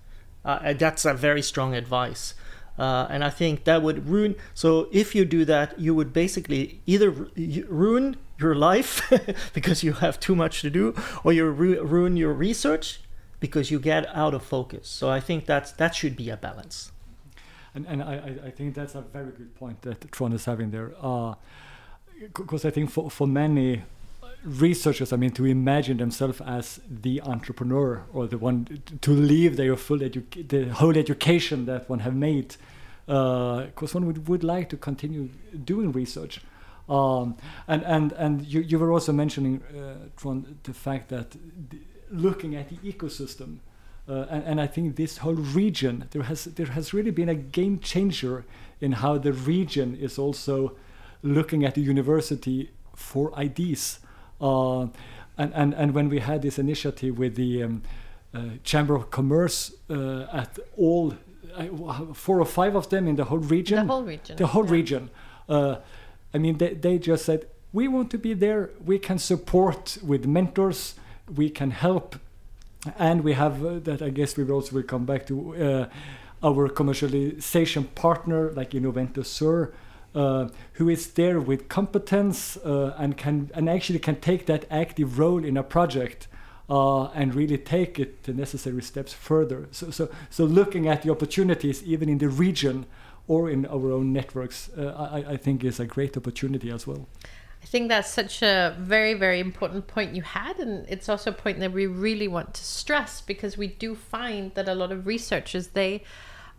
Uh, 0.45 0.73
that's 0.73 1.03
a 1.05 1.13
very 1.13 1.41
strong 1.41 1.73
advice. 1.73 2.35
Uh, 2.77 3.07
and 3.09 3.23
I 3.23 3.29
think 3.29 3.63
that 3.63 3.81
would 3.81 4.07
ruin. 4.07 4.35
So 4.53 4.87
if 4.91 5.15
you 5.15 5.25
do 5.25 5.43
that, 5.45 5.79
you 5.79 5.95
would 5.95 6.13
basically 6.13 6.81
either 6.85 7.09
ruin 7.09 8.17
your 8.37 8.53
life 8.53 9.01
because 9.53 9.83
you 9.83 9.93
have 9.93 10.19
too 10.19 10.35
much 10.35 10.61
to 10.61 10.69
do, 10.69 10.93
or 11.23 11.33
you 11.33 11.45
ru- 11.45 11.81
ruin 11.83 12.17
your 12.17 12.33
research 12.33 12.99
because 13.39 13.71
you 13.71 13.79
get 13.79 14.05
out 14.13 14.33
of 14.33 14.43
focus. 14.43 14.87
So 14.87 15.09
I 15.09 15.19
think 15.19 15.45
that's 15.45 15.71
that 15.73 15.95
should 15.95 16.15
be 16.15 16.29
a 16.29 16.37
balance. 16.37 16.91
And 17.73 17.85
and 17.87 18.03
I, 18.03 18.35
I 18.45 18.51
think 18.51 18.75
that's 18.75 18.95
a 18.95 19.01
very 19.01 19.31
good 19.31 19.55
point 19.55 19.81
that 19.83 20.11
Trond 20.11 20.33
is 20.33 20.45
having 20.45 20.71
there. 20.71 20.89
Because 22.33 22.65
uh, 22.65 22.67
I 22.67 22.71
think 22.71 22.91
for 22.91 23.09
for 23.09 23.27
many 23.27 23.83
researchers, 24.45 25.11
I 25.11 25.17
mean, 25.17 25.31
to 25.31 25.45
imagine 25.45 25.97
themselves 25.97 26.39
as 26.41 26.79
the 26.87 27.21
entrepreneur 27.21 28.05
or 28.13 28.27
the 28.27 28.37
one 28.37 28.81
to 29.01 29.11
leave 29.11 29.57
their 29.57 29.75
full 29.75 29.99
edu- 29.99 30.47
the 30.47 30.69
whole 30.69 30.97
education 30.97 31.65
that 31.65 31.89
one 31.89 31.99
have 31.99 32.15
made, 32.15 32.55
because 33.05 33.95
uh, 33.95 33.99
one 33.99 34.05
would, 34.05 34.27
would 34.27 34.43
like 34.43 34.69
to 34.69 34.77
continue 34.77 35.29
doing 35.63 35.91
research. 35.91 36.41
Um, 36.87 37.35
and 37.67 37.83
and 37.83 38.11
and 38.13 38.45
you, 38.45 38.61
you 38.61 38.77
were 38.77 38.91
also 38.91 39.11
mentioning, 39.11 39.63
uh, 39.75 40.33
the 40.63 40.73
fact 40.73 41.09
that 41.09 41.35
looking 42.11 42.55
at 42.55 42.69
the 42.69 42.77
ecosystem, 42.77 43.57
uh, 44.07 44.27
and, 44.29 44.43
and 44.43 44.61
I 44.61 44.67
think 44.67 44.95
this 44.95 45.17
whole 45.17 45.33
region 45.33 46.07
there 46.11 46.23
has 46.23 46.45
there 46.45 46.67
has 46.67 46.93
really 46.93 47.09
been 47.09 47.29
a 47.29 47.35
game 47.35 47.79
changer 47.79 48.45
in 48.79 48.91
how 48.91 49.17
the 49.17 49.33
region 49.33 49.95
is 49.95 50.19
also 50.19 50.75
looking 51.23 51.65
at 51.65 51.73
the 51.73 51.81
university 51.81 52.69
for 52.95 53.33
ideas 53.35 53.99
uh, 54.41 54.81
and, 55.37 55.53
and, 55.53 55.73
and 55.73 55.93
when 55.93 56.09
we 56.09 56.19
had 56.19 56.41
this 56.41 56.57
initiative 56.59 57.17
with 57.17 57.35
the 57.35 57.63
um, 57.63 57.81
uh, 58.33 58.39
Chamber 58.63 58.95
of 58.95 59.11
Commerce 59.11 59.73
uh, 59.89 60.27
at 60.31 60.57
all, 60.77 61.13
four 62.13 62.39
or 62.39 62.45
five 62.45 62.75
of 62.75 62.89
them 62.89 63.07
in 63.07 63.15
the 63.15 63.25
whole 63.25 63.39
region. 63.39 63.87
The 63.87 63.93
whole 63.93 64.03
region. 64.03 64.35
The 64.35 64.47
whole 64.47 64.65
yeah. 64.65 64.71
region. 64.71 65.09
I 66.35 66.37
mean, 66.37 66.57
they, 66.57 66.73
they 66.73 66.97
just 66.99 67.25
said, 67.25 67.47
we 67.71 67.87
want 67.87 68.11
to 68.11 68.17
be 68.17 68.33
there. 68.33 68.71
We 68.85 68.99
can 68.99 69.19
support 69.19 69.97
with 70.03 70.25
mentors. 70.25 70.95
We 71.33 71.49
can 71.49 71.71
help. 71.71 72.17
And 72.99 73.23
we 73.23 73.33
have 73.33 73.65
uh, 73.65 73.79
that, 73.79 74.01
I 74.01 74.09
guess 74.09 74.37
we 74.37 74.49
also 74.49 74.75
will 74.75 74.83
come 74.83 75.05
back 75.05 75.25
to 75.27 75.55
uh, 75.55 75.89
our 76.45 76.69
commercialization 76.69 77.93
partner, 77.95 78.51
like 78.51 78.71
Innoventus 78.71 79.27
Sør, 79.27 79.71
uh, 80.15 80.49
who 80.73 80.89
is 80.89 81.11
there 81.11 81.39
with 81.39 81.67
competence 81.69 82.57
uh, 82.57 82.95
and 82.97 83.17
can 83.17 83.51
and 83.53 83.69
actually 83.69 83.99
can 83.99 84.15
take 84.15 84.45
that 84.45 84.65
active 84.71 85.19
role 85.19 85.43
in 85.43 85.57
a 85.57 85.63
project 85.63 86.27
uh, 86.69 87.05
and 87.07 87.35
really 87.35 87.57
take 87.57 87.99
it 87.99 88.23
the 88.23 88.33
necessary 88.33 88.81
steps 88.81 89.13
further. 89.13 89.67
So, 89.71 89.91
so, 89.91 90.09
so 90.29 90.45
looking 90.45 90.87
at 90.87 91.03
the 91.03 91.11
opportunities 91.11 91.83
even 91.83 92.09
in 92.09 92.17
the 92.17 92.29
region 92.29 92.85
or 93.27 93.49
in 93.49 93.65
our 93.65 93.91
own 93.91 94.13
networks, 94.13 94.69
uh, 94.77 95.09
I, 95.11 95.33
I 95.33 95.37
think 95.37 95.63
is 95.63 95.79
a 95.79 95.85
great 95.85 96.15
opportunity 96.15 96.71
as 96.71 96.87
well. 96.87 97.07
I 97.61 97.65
think 97.65 97.89
that's 97.89 98.11
such 98.11 98.43
a 98.43 98.75
very, 98.79 99.15
very 99.15 99.39
important 99.39 99.87
point 99.87 100.15
you 100.15 100.21
had. 100.21 100.59
And 100.59 100.87
it's 100.87 101.09
also 101.09 101.31
a 101.31 101.33
point 101.33 101.59
that 101.59 101.71
we 101.71 101.87
really 101.87 102.27
want 102.27 102.53
to 102.53 102.63
stress 102.63 103.21
because 103.21 103.57
we 103.57 103.67
do 103.67 103.95
find 103.95 104.53
that 104.53 104.69
a 104.69 104.75
lot 104.75 104.91
of 104.91 105.07
researchers, 105.07 105.69
they 105.69 106.03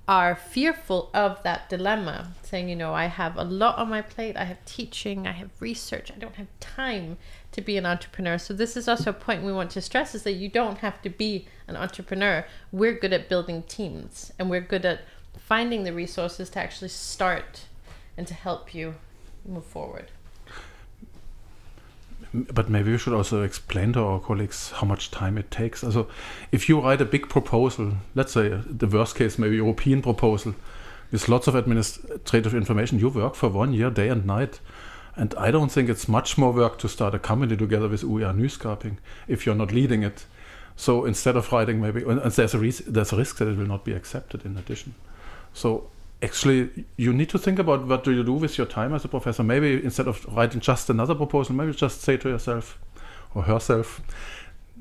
are 0.08 0.36
fearful 0.36 1.10
of 1.12 1.42
that 1.42 1.68
dilemma, 1.68 2.32
saying, 2.42 2.68
you 2.68 2.76
know, 2.76 2.94
I 2.94 3.06
have 3.06 3.36
a 3.36 3.42
lot 3.42 3.78
on 3.78 3.88
my 3.88 4.02
plate, 4.02 4.36
I 4.36 4.44
have 4.44 4.64
teaching, 4.64 5.26
I 5.26 5.32
have 5.32 5.50
research, 5.58 6.12
I 6.14 6.18
don't 6.18 6.36
have 6.36 6.46
time 6.60 7.18
to 7.52 7.60
be 7.60 7.76
an 7.76 7.86
entrepreneur. 7.86 8.38
So 8.38 8.54
this 8.54 8.76
is 8.76 8.86
also 8.86 9.10
a 9.10 9.14
point 9.14 9.42
we 9.42 9.52
want 9.52 9.72
to 9.72 9.80
stress 9.80 10.14
is 10.14 10.22
that 10.22 10.34
you 10.34 10.48
don't 10.48 10.78
have 10.78 11.02
to 11.02 11.08
be 11.08 11.46
an 11.66 11.76
entrepreneur. 11.76 12.46
We're 12.70 12.92
good 12.92 13.12
at 13.12 13.28
building 13.28 13.64
teams 13.64 14.32
and 14.38 14.48
we're 14.48 14.60
good 14.60 14.84
at 14.84 15.00
finding 15.36 15.82
the 15.82 15.92
resources 15.92 16.50
to 16.50 16.60
actually 16.60 16.88
start 16.88 17.64
and 18.16 18.26
to 18.26 18.34
help 18.34 18.75
you 18.75 18.94
move 19.44 19.64
forward 19.64 20.10
but 22.52 22.68
maybe 22.68 22.92
we 22.92 22.98
should 22.98 23.12
also 23.12 23.42
explain 23.42 23.92
to 23.92 24.00
our 24.00 24.20
colleagues 24.20 24.72
how 24.72 24.86
much 24.86 25.10
time 25.10 25.38
it 25.38 25.50
takes. 25.50 25.82
Also, 25.82 26.08
if 26.52 26.68
you 26.68 26.80
write 26.80 27.00
a 27.00 27.04
big 27.04 27.28
proposal, 27.28 27.94
let's 28.14 28.32
say 28.32 28.52
uh, 28.52 28.62
the 28.66 28.86
worst 28.86 29.16
case, 29.16 29.38
maybe 29.38 29.56
European 29.56 30.02
proposal, 30.02 30.54
with 31.10 31.28
lots 31.28 31.46
of 31.46 31.54
administrative 31.54 32.54
information, 32.54 32.98
you 32.98 33.08
work 33.08 33.34
for 33.34 33.48
one 33.48 33.72
year, 33.72 33.90
day 33.90 34.08
and 34.08 34.26
night. 34.26 34.60
And 35.14 35.34
I 35.36 35.50
don't 35.50 35.72
think 35.72 35.88
it's 35.88 36.08
much 36.08 36.36
more 36.36 36.52
work 36.52 36.78
to 36.78 36.88
start 36.88 37.14
a 37.14 37.18
company 37.18 37.56
together 37.56 37.88
with 37.88 38.02
UiA 38.02 38.36
Nyskaping 38.36 38.98
if 39.26 39.46
you're 39.46 39.54
not 39.54 39.72
leading 39.72 40.02
it. 40.02 40.26
So 40.76 41.06
instead 41.06 41.36
of 41.36 41.50
writing 41.52 41.80
maybe, 41.80 42.02
and 42.02 42.20
there's 42.20 42.54
a, 42.54 42.58
there's 42.58 43.12
a 43.12 43.16
risk 43.16 43.38
that 43.38 43.48
it 43.48 43.56
will 43.56 43.66
not 43.66 43.84
be 43.84 43.94
accepted 43.94 44.44
in 44.44 44.58
addition. 44.58 44.94
So 45.54 45.88
actually 46.23 46.87
you 46.96 47.12
need 47.12 47.28
to 47.28 47.38
think 47.38 47.58
about 47.58 47.87
what 47.87 48.04
do 48.04 48.12
you 48.12 48.25
do 48.25 48.32
with 48.32 48.56
your 48.56 48.66
time 48.66 48.94
as 48.94 49.04
a 49.04 49.08
professor. 49.08 49.42
Maybe 49.42 49.82
instead 49.85 50.08
of 50.08 50.25
writing 50.35 50.61
just 50.61 50.88
another 50.90 51.14
proposal 51.14 51.54
maybe 51.54 51.73
just 51.73 52.00
say 52.00 52.16
to 52.18 52.28
yourself 52.28 52.78
or 53.35 53.42
herself 53.42 54.00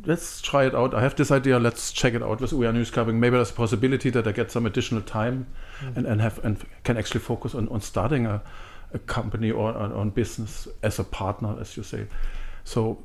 let's 0.05 0.41
try 0.41 0.65
it 0.65 0.75
out. 0.75 0.93
I 0.93 1.01
have 1.01 1.15
this 1.15 1.31
idea. 1.31 1.59
Let's 1.59 1.91
check 1.91 2.13
it 2.13 2.21
out 2.21 2.39
with 2.41 2.51
UiA 2.51 2.73
Nyskaping 2.73 3.15
maybe 3.15 3.35
there's 3.35 3.51
a 3.51 3.53
possibility 3.53 4.09
that 4.11 4.27
i 4.27 4.31
get 4.31 4.51
some 4.51 4.65
additional 4.65 5.01
time 5.01 5.47
mm-hmm. 5.79 5.97
and, 5.97 6.07
and 6.07 6.21
have 6.21 6.43
and 6.43 6.63
can 6.83 6.97
actually 6.97 7.21
focus 7.21 7.55
on, 7.55 7.67
on 7.69 7.81
starting 7.81 8.25
a, 8.25 8.41
a 8.93 8.99
company 8.99 9.51
or 9.51 9.73
on, 9.75 9.91
on 9.91 10.09
business 10.09 10.67
as 10.83 10.99
a 10.99 11.03
partner 11.03 11.57
as 11.59 11.75
you 11.75 11.83
say. 11.83 12.07
So 12.63 13.03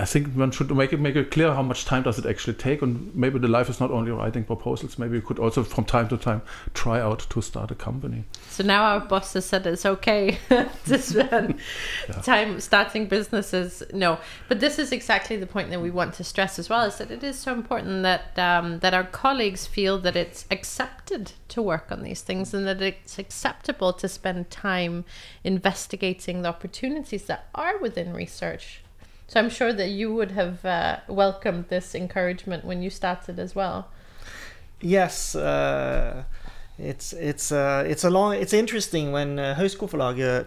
I 0.00 0.04
think 0.04 0.34
one 0.34 0.52
should 0.52 0.70
make 0.70 0.92
it 0.92 1.00
make 1.00 1.16
it 1.16 1.32
clear 1.32 1.52
how 1.52 1.62
much 1.62 1.84
time 1.84 2.04
does 2.04 2.20
it 2.20 2.26
actually 2.26 2.54
take, 2.54 2.82
and 2.82 3.12
maybe 3.16 3.40
the 3.40 3.48
life 3.48 3.68
is 3.68 3.80
not 3.80 3.90
only 3.90 4.12
writing 4.12 4.44
proposals. 4.44 4.96
Maybe 4.96 5.16
you 5.16 5.22
could 5.22 5.40
also, 5.40 5.64
from 5.64 5.84
time 5.84 6.08
to 6.08 6.16
time, 6.16 6.42
try 6.72 7.00
out 7.00 7.26
to 7.30 7.42
start 7.42 7.72
a 7.72 7.74
company. 7.74 8.24
So 8.48 8.62
now 8.62 8.84
our 8.84 9.00
boss 9.00 9.32
has 9.32 9.44
said 9.44 9.66
it's 9.66 9.84
okay 9.84 10.38
to 10.48 10.98
spend 10.98 11.58
yeah. 12.08 12.20
time 12.20 12.60
starting 12.60 13.06
businesses. 13.06 13.82
No, 13.92 14.18
but 14.48 14.60
this 14.60 14.78
is 14.78 14.92
exactly 14.92 15.36
the 15.36 15.48
point 15.48 15.70
that 15.70 15.82
we 15.82 15.90
want 15.90 16.14
to 16.14 16.24
stress 16.24 16.60
as 16.60 16.68
well: 16.68 16.84
is 16.84 16.98
that 16.98 17.10
it 17.10 17.24
is 17.24 17.36
so 17.36 17.52
important 17.52 18.04
that 18.04 18.38
um, 18.38 18.78
that 18.78 18.94
our 18.94 19.04
colleagues 19.04 19.66
feel 19.66 19.98
that 19.98 20.14
it's 20.14 20.44
accepted 20.48 21.32
to 21.48 21.60
work 21.60 21.90
on 21.90 22.04
these 22.04 22.20
things, 22.20 22.54
and 22.54 22.68
that 22.68 22.80
it's 22.80 23.18
acceptable 23.18 23.92
to 23.94 24.06
spend 24.06 24.48
time 24.48 25.04
investigating 25.42 26.42
the 26.42 26.48
opportunities 26.48 27.24
that 27.24 27.48
are 27.52 27.78
within 27.78 28.12
research 28.12 28.82
so 29.28 29.38
I'm 29.38 29.50
sure 29.50 29.72
that 29.74 29.90
you 29.90 30.12
would 30.14 30.32
have 30.32 30.64
uh, 30.64 30.98
welcomed 31.06 31.66
this 31.68 31.94
encouragement 31.94 32.64
when 32.64 32.82
you 32.82 32.90
started 32.90 33.38
as 33.38 33.54
well. 33.54 33.88
Yes, 34.80 35.34
uh, 35.34 36.24
it's 36.78 37.12
it's 37.12 37.52
uh, 37.52 37.84
it's 37.86 38.04
a 38.04 38.10
long. 38.10 38.34
It's 38.34 38.54
interesting 38.54 39.12
when 39.12 39.38
uh, 39.38 39.54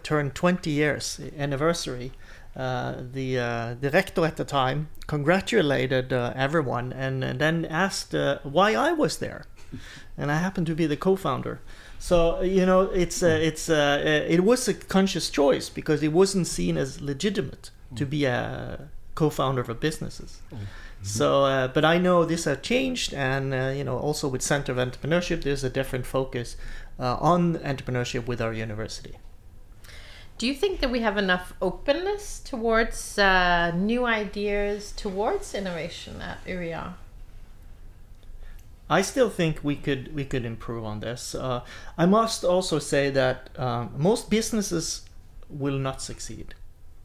turned 0.03 0.35
20 0.35 0.69
years 0.69 1.19
anniversary. 1.37 2.11
Uh, 2.55 2.95
the 3.13 3.39
uh, 3.39 3.75
the 3.79 3.89
rector 3.91 4.25
at 4.25 4.35
the 4.35 4.43
time 4.43 4.89
congratulated 5.07 6.11
uh, 6.11 6.33
everyone 6.35 6.91
and, 6.91 7.23
and, 7.23 7.39
then 7.39 7.63
asked 7.65 8.13
uh, 8.13 8.39
why 8.43 8.73
I 8.73 8.91
was 8.91 9.19
there, 9.19 9.45
and 10.17 10.29
I 10.29 10.37
happened 10.37 10.67
to 10.67 10.75
be 10.75 10.85
the 10.85 10.97
co-founder. 10.97 11.61
So 11.99 12.41
you 12.41 12.65
know, 12.65 12.81
it's 12.81 13.21
it's 13.21 13.69
it 13.69 14.43
was 14.43 14.67
a 14.67 14.73
conscious 14.73 15.29
choice 15.29 15.69
because 15.69 16.01
it 16.01 16.11
wasn't 16.11 16.47
seen 16.47 16.77
as 16.77 16.99
legitimate 16.99 17.69
to 17.95 18.05
be 18.05 18.25
a 18.25 18.89
co-founder 19.15 19.61
of 19.61 19.79
businesses. 19.79 20.41
Mm-hmm. 20.53 20.63
So, 21.03 21.45
uh, 21.45 21.67
but 21.67 21.83
I 21.83 21.97
know 21.97 22.25
this 22.25 22.45
has 22.45 22.59
changed, 22.61 23.13
and 23.13 23.53
uh, 23.53 23.73
you 23.75 23.83
know, 23.83 23.97
also 23.97 24.27
with 24.27 24.41
Center 24.41 24.71
of 24.71 24.77
Entrepreneurship, 24.77 25.43
there's 25.43 25.63
a 25.63 25.69
different 25.69 26.05
focus 26.05 26.57
uh, 26.99 27.15
on 27.19 27.55
entrepreneurship 27.55 28.27
with 28.27 28.41
our 28.41 28.53
university. 28.53 29.15
Do 30.37 30.47
you 30.47 30.53
think 30.53 30.79
that 30.79 30.89
we 30.89 31.01
have 31.01 31.17
enough 31.17 31.53
openness 31.61 32.39
towards 32.39 33.17
uh, 33.17 33.71
new 33.75 34.05
ideas, 34.05 34.91
towards 34.91 35.53
innovation 35.53 36.21
at 36.21 36.43
UiA? 36.45 36.93
I 38.89 39.01
still 39.01 39.29
think 39.29 39.59
we 39.63 39.75
could 39.75 40.13
we 40.13 40.25
could 40.25 40.45
improve 40.45 40.83
on 40.83 40.99
this. 40.99 41.33
Uh, 41.33 41.61
I 41.97 42.05
must 42.05 42.43
also 42.43 42.77
say 42.79 43.09
that 43.11 43.49
um, 43.57 43.93
most 43.97 44.29
businesses 44.29 45.03
will 45.49 45.77
not 45.77 46.01
succeed. 46.01 46.55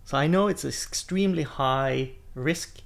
So 0.07 0.17
I 0.17 0.29
know 0.29 0.47
it's 0.47 0.63
an 0.63 0.71
extremely 0.71 1.43
high 1.43 2.13
risk 2.37 2.81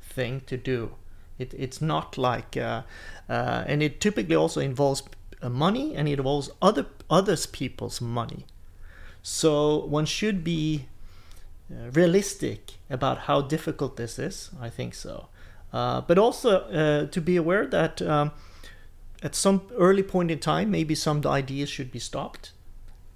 thing 0.00 0.40
to 0.46 0.56
do. 0.56 0.94
It, 1.36 1.52
it's 1.52 1.82
not 1.82 2.16
like, 2.16 2.56
uh, 2.56 2.82
uh, 3.28 3.64
and 3.66 3.82
it 3.82 4.00
typically 4.00 4.36
also 4.36 4.60
involves 4.60 5.02
uh, 5.42 5.48
money 5.48 5.96
and 5.96 6.08
it 6.08 6.20
involves 6.20 6.50
other 6.62 6.86
others 7.10 7.46
people's 7.46 8.00
money. 8.00 8.46
So 9.20 9.84
one 9.86 10.06
should 10.06 10.44
be 10.44 10.86
uh, 11.72 11.90
realistic 11.90 12.74
about 12.88 13.26
how 13.26 13.40
difficult 13.40 13.96
this 13.96 14.16
is. 14.16 14.50
I 14.60 14.70
think 14.70 14.94
so, 14.94 15.26
uh, 15.72 16.02
but 16.02 16.18
also 16.18 16.60
uh, 16.70 17.06
to 17.06 17.20
be 17.20 17.34
aware 17.34 17.66
that 17.66 18.00
um, 18.00 18.30
at 19.24 19.34
some 19.34 19.62
early 19.76 20.04
point 20.04 20.30
in 20.30 20.38
time, 20.38 20.70
maybe 20.70 20.94
some 20.94 21.20
ideas 21.26 21.68
should 21.68 21.90
be 21.90 21.98
stopped 21.98 22.52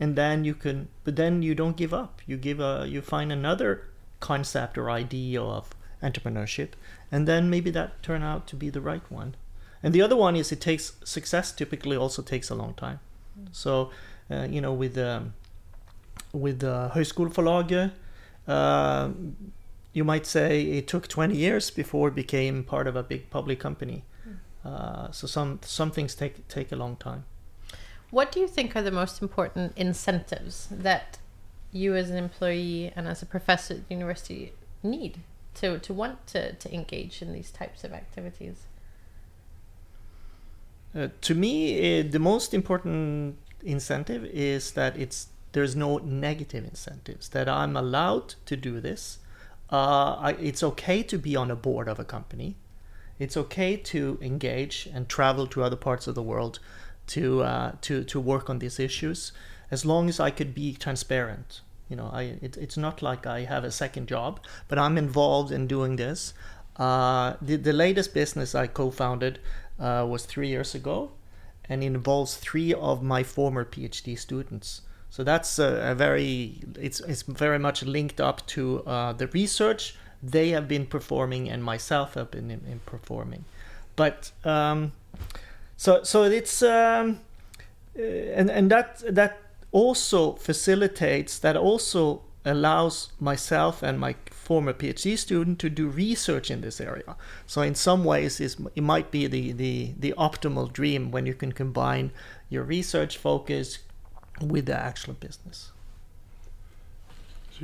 and 0.01 0.17
then 0.17 0.45
you 0.45 0.55
can 0.55 0.89
but 1.05 1.17
then 1.17 1.43
you 1.43 1.55
don't 1.55 1.77
give 1.77 1.93
up 1.93 2.21
you 2.27 2.37
give 2.37 2.61
a 2.61 2.87
you 2.89 3.01
find 3.03 3.33
another 3.33 3.89
concept 4.21 4.77
or 4.77 4.91
idea 4.91 5.41
of 5.41 5.75
entrepreneurship, 6.03 6.71
and 7.11 7.27
then 7.27 7.51
maybe 7.51 7.71
that 7.71 8.03
turn 8.03 8.23
out 8.23 8.47
to 8.49 8.57
be 8.57 8.71
the 8.71 8.81
right 8.81 9.03
one. 9.11 9.35
And 9.83 9.95
the 9.95 10.03
other 10.03 10.17
one 10.17 10.37
is 10.37 10.51
it 10.53 10.61
takes 10.61 10.93
success 11.05 11.53
typically 11.53 11.97
also 11.97 12.23
takes 12.23 12.51
a 12.51 12.55
long 12.55 12.75
time. 12.75 13.01
So, 13.53 13.91
uh, 14.31 14.49
you 14.51 14.61
know, 14.61 14.73
with 14.73 14.99
um, 14.99 15.35
with 16.33 16.65
uh, 16.65 16.91
Høyskoleforlaget, 16.95 17.93
uh, 18.49 19.11
you 19.93 20.05
might 20.05 20.27
say 20.27 20.63
it 20.63 20.89
took 20.89 21.07
20 21.07 21.37
years 21.37 21.71
before 21.71 22.09
it 22.09 22.15
became 22.15 22.65
part 22.65 22.87
of 22.89 22.97
a 22.97 23.03
big 23.03 23.31
public 23.31 23.61
company. 23.61 24.05
Uh, 24.65 25.11
so 25.13 25.27
some 25.27 25.61
some 25.63 25.91
things 25.91 26.15
take 26.15 26.47
take 26.49 26.73
a 26.73 26.77
long 26.77 26.97
time. 26.97 27.25
What 28.11 28.33
do 28.33 28.41
you 28.41 28.49
think 28.49 28.75
are 28.75 28.83
the 28.83 28.91
most 28.91 29.21
important 29.21 29.73
incentives 29.77 30.69
that 30.71 31.19
you 31.73 31.95
as 31.95 32.11
an 32.11 32.17
employee 32.17 32.93
and 32.97 33.07
as 33.07 33.23
a 33.23 33.27
professor 33.27 33.75
at 33.75 33.89
the 33.89 33.95
university 33.95 34.53
need 34.83 35.19
to, 35.55 35.79
to 35.79 35.93
want 35.93 36.27
to, 36.29 36.53
to 36.55 36.75
engage 36.75 37.21
in 37.21 37.33
these 37.33 37.51
types 37.51 37.85
of 37.85 37.93
activities? 37.93 38.67
Uh, 40.95 41.09
to 41.21 41.35
me, 41.35 42.01
uh, 42.01 42.05
the 42.09 42.19
most 42.19 42.55
important 42.55 43.37
incentive 43.63 44.25
is 44.25 44.73
that 44.73 44.97
it's 44.97 45.29
there's 45.53 45.75
no 45.75 45.99
negative 45.99 46.65
incentives. 46.65 47.29
That 47.31 47.49
I'm 47.49 47.77
allowed 47.77 48.35
to 48.47 48.57
do 48.57 48.81
this. 48.81 49.19
Uh, 49.71 50.17
I, 50.19 50.37
it's 50.41 50.63
okay 50.63 51.03
to 51.03 51.19
be 51.19 51.37
on 51.37 51.51
a 51.51 51.57
board 51.57 51.89
of 51.89 51.99
a 51.99 52.05
company. 52.05 52.57
It's 53.19 53.37
okay 53.37 53.77
to 53.77 54.19
engage 54.23 54.89
and 54.93 55.09
travel 55.09 55.47
to 55.49 55.63
other 55.63 55.77
parts 55.77 56.07
of 56.07 56.15
the 56.15 56.23
world 56.23 56.59
to 57.09 57.43
uh, 57.43 57.73
to 57.83 58.05
to 58.05 58.21
work 58.21 58.49
on 58.51 58.59
these 58.59 58.79
issues, 58.79 59.33
as 59.71 59.85
long 59.85 60.09
as 60.09 60.21
I 60.21 60.31
could 60.31 60.55
be 60.55 60.75
transparent. 60.75 61.61
You 61.89 61.97
know, 61.97 62.11
I 62.13 62.39
it, 62.43 62.57
it's 62.57 62.77
not 62.77 63.03
like 63.03 63.27
I 63.27 63.45
have 63.45 63.65
a 63.65 63.71
second 63.71 64.09
job, 64.09 64.41
but 64.69 64.79
I'm 64.79 64.99
involved 64.99 65.53
in 65.53 65.67
doing 65.67 65.97
this. 65.97 66.35
Uh, 66.77 67.35
the 67.41 67.57
the 67.57 67.73
latest 67.73 68.15
business 68.15 68.55
I 68.55 68.67
co-founded 68.67 69.41
uh, 69.79 70.07
was 70.09 70.27
three 70.27 70.49
years 70.49 70.75
ago, 70.75 71.13
and 71.69 71.83
involves 71.83 72.37
three 72.37 72.75
of 72.75 73.03
my 73.03 73.23
former 73.23 73.65
PhD 73.65 74.19
students. 74.19 74.83
So 75.11 75.25
that's 75.25 75.59
a, 75.59 75.93
a 75.93 75.95
very 75.95 76.61
it's 76.79 77.01
it's 77.01 77.23
very 77.23 77.59
much 77.59 77.83
linked 77.83 78.21
up 78.21 78.47
to 78.49 78.85
uh, 78.85 79.13
the 79.13 79.27
research 79.29 79.97
they 80.23 80.51
have 80.51 80.67
been 80.67 80.87
performing 80.87 81.49
and 81.49 81.63
myself 81.63 82.15
have 82.15 82.31
been 82.31 82.51
in, 82.51 82.61
in 82.71 82.81
performing. 82.81 83.45
But 83.97 84.33
um, 84.45 84.93
so 85.79 86.03
so 86.03 86.25
it's 86.25 86.63
um, 86.63 87.21
uh, 87.99 88.03
and 88.03 88.51
and 88.51 88.71
that 88.71 89.03
that 89.09 89.39
also 89.73 90.35
facilitates 90.35 91.39
that 91.39 91.57
also 91.57 92.23
allows 92.45 93.13
myself 93.21 93.83
and 93.83 93.99
my 93.99 94.15
former 94.31 94.73
PhD 94.73 95.17
student 95.19 95.59
to 95.59 95.69
do 95.69 95.89
research 95.89 96.51
in 96.51 96.61
this 96.63 96.81
area. 96.81 97.17
So 97.47 97.63
in 97.63 97.75
some 97.75 98.05
ways, 98.05 98.41
it 98.41 98.83
might 98.83 99.11
be 99.11 99.27
the, 99.27 99.53
the, 99.53 99.93
the 99.99 100.15
optimal 100.17 100.73
dream 100.73 101.11
when 101.11 101.27
you 101.27 101.35
can 101.35 101.53
combine 101.53 102.11
your 102.49 102.65
research 102.65 103.19
focus 103.19 103.79
with 104.41 104.67
the 104.67 104.77
actual 104.77 105.15
business. 105.15 105.73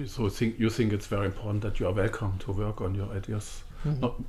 So 0.07 0.29
think, 0.29 0.59
you 0.59 0.71
think 0.71 0.93
it's 0.93 1.07
very 1.07 1.27
important 1.27 1.63
that 1.63 1.81
you 1.81 1.87
are 1.87 1.93
welcome 1.93 2.37
to 2.41 2.53
work 2.53 2.81
on 2.81 2.95
your 2.95 3.09
ideas. 3.11 3.63
Mm-hmm. 3.85 4.01
Not, 4.01 4.21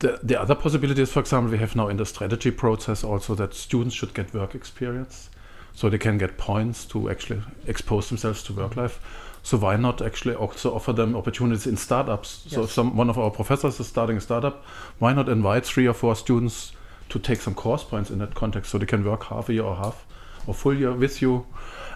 the, 0.00 0.20
the 0.22 0.40
other 0.40 0.54
possibility 0.54 1.02
is, 1.02 1.12
for 1.12 1.20
example, 1.20 1.50
we 1.50 1.58
have 1.58 1.74
now 1.74 1.88
in 1.88 1.96
the 1.96 2.06
strategy 2.06 2.50
process 2.50 3.02
also 3.02 3.34
that 3.34 3.54
students 3.54 3.94
should 3.94 4.14
get 4.14 4.32
work 4.32 4.54
experience 4.54 5.30
so 5.74 5.88
they 5.88 5.98
can 5.98 6.18
get 6.18 6.38
points 6.38 6.84
to 6.86 7.10
actually 7.10 7.42
expose 7.66 8.08
themselves 8.08 8.42
to 8.44 8.52
work 8.52 8.76
life. 8.76 9.00
So 9.42 9.56
why 9.56 9.76
not 9.76 10.02
actually 10.02 10.34
also 10.34 10.74
offer 10.74 10.92
them 10.92 11.16
opportunities 11.16 11.66
in 11.66 11.76
startups? 11.76 12.42
Yes. 12.44 12.54
So 12.54 12.62
if 12.64 12.72
some 12.72 12.96
one 12.96 13.08
of 13.08 13.18
our 13.18 13.30
professors 13.30 13.78
is 13.80 13.86
starting 13.86 14.16
a 14.16 14.20
startup, 14.20 14.64
why 14.98 15.12
not 15.12 15.28
invite 15.28 15.64
three 15.64 15.86
or 15.86 15.94
four 15.94 16.16
students 16.16 16.72
to 17.08 17.18
take 17.18 17.40
some 17.40 17.54
course 17.54 17.84
points 17.84 18.10
in 18.10 18.18
that 18.18 18.34
context 18.34 18.70
so 18.70 18.78
they 18.78 18.86
can 18.86 19.04
work 19.04 19.24
half 19.24 19.48
a 19.48 19.54
year 19.54 19.62
or 19.62 19.76
half 19.76 20.04
or 20.46 20.54
full 20.54 20.74
year 20.74 20.92
with 20.92 21.22
you 21.22 21.46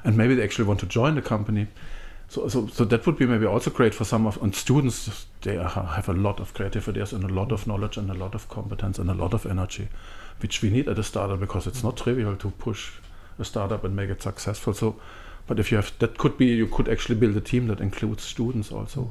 and 0.05 0.17
maybe 0.17 0.35
they 0.35 0.43
actually 0.43 0.65
want 0.65 0.81
to 0.81 0.87
join 0.87 1.15
the 1.15 1.23
company. 1.23 1.69
So, 2.33 2.49
so, 2.49 2.67
so 2.67 2.87
that 2.87 3.05
would 3.05 3.19
be 3.19 3.27
maybe 3.27 3.45
also 3.45 3.69
great 3.69 3.95
for 3.95 4.07
some 4.07 4.27
of 4.27 4.43
and 4.43 4.57
students. 4.57 5.27
They 5.43 5.57
have 5.57 6.09
a 6.09 6.15
lot 6.15 6.41
of 6.41 6.55
creative 6.55 6.89
ideas 6.89 7.13
and 7.13 7.25
a 7.25 7.29
lot 7.29 7.53
of 7.53 7.67
knowledge 7.67 7.99
and 7.99 8.11
a 8.11 8.15
lot 8.15 8.35
of 8.35 8.49
competence 8.49 8.99
and 8.99 9.11
a 9.11 9.15
lot 9.15 9.35
of 9.35 9.45
energy, 9.45 9.89
which 10.41 10.63
we 10.63 10.71
need 10.71 10.89
at 10.89 10.99
a 10.99 11.03
startup 11.03 11.41
because 11.41 11.67
it's 11.67 11.85
not 11.85 11.99
trivial 11.99 12.35
to 12.37 12.51
push 12.53 12.93
a 13.39 13.45
startup 13.45 13.85
and 13.85 13.95
make 13.95 14.09
it 14.09 14.23
successful. 14.23 14.73
So, 14.73 14.97
but 15.47 15.59
if 15.59 15.71
you 15.71 15.77
have 15.77 15.93
that, 15.99 16.17
could 16.17 16.39
be 16.39 16.47
you 16.47 16.69
could 16.69 16.89
actually 16.89 17.17
build 17.17 17.37
a 17.37 17.41
team 17.43 17.67
that 17.67 17.83
includes 17.83 18.23
students 18.23 18.73
also. 18.73 19.11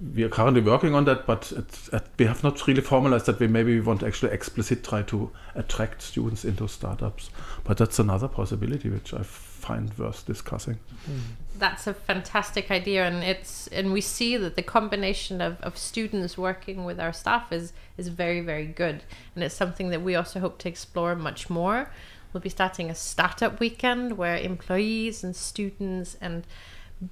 Mm. 0.00 0.14
We 0.14 0.22
are 0.22 0.28
currently 0.28 0.60
working 0.60 0.94
on 0.94 1.06
that, 1.06 1.26
but 1.26 1.50
it's, 1.50 1.90
we 2.20 2.26
have 2.26 2.44
not 2.44 2.64
really 2.68 2.82
formalized 2.82 3.26
that. 3.26 3.40
We 3.40 3.48
maybe 3.48 3.74
we 3.74 3.80
want 3.80 3.98
to 4.00 4.06
actually 4.06 4.30
explicit 4.30 4.84
try 4.84 5.02
to 5.02 5.28
attract 5.56 6.02
students 6.02 6.44
into 6.44 6.68
startups, 6.68 7.30
but 7.64 7.78
that's 7.78 7.98
another 7.98 8.28
possibility 8.28 8.90
which 8.90 9.12
I 9.12 9.24
find 9.68 9.86
worth 9.98 10.26
discussing. 10.26 10.78
That's 11.58 11.86
a 11.86 11.94
fantastic 11.94 12.70
idea, 12.70 13.00
and 13.08 13.18
it's 13.32 13.66
and 13.78 13.92
we 13.92 14.00
see 14.00 14.36
that 14.36 14.54
the 14.56 14.62
combination 14.62 15.40
of, 15.40 15.60
of 15.68 15.72
students 15.76 16.38
working 16.38 16.84
with 16.88 16.98
our 17.00 17.12
staff 17.12 17.52
is 17.52 17.72
is 17.96 18.08
very 18.08 18.40
very 18.40 18.66
good, 18.66 18.98
and 19.34 19.44
it's 19.44 19.58
something 19.62 19.90
that 19.90 20.02
we 20.02 20.14
also 20.14 20.40
hope 20.40 20.56
to 20.58 20.68
explore 20.68 21.14
much 21.14 21.50
more 21.50 21.90
we'll 22.32 22.40
be 22.40 22.48
starting 22.48 22.90
a 22.90 22.94
startup 22.94 23.60
weekend 23.60 24.18
where 24.18 24.36
employees 24.36 25.24
and 25.24 25.34
students 25.34 26.16
and 26.20 26.46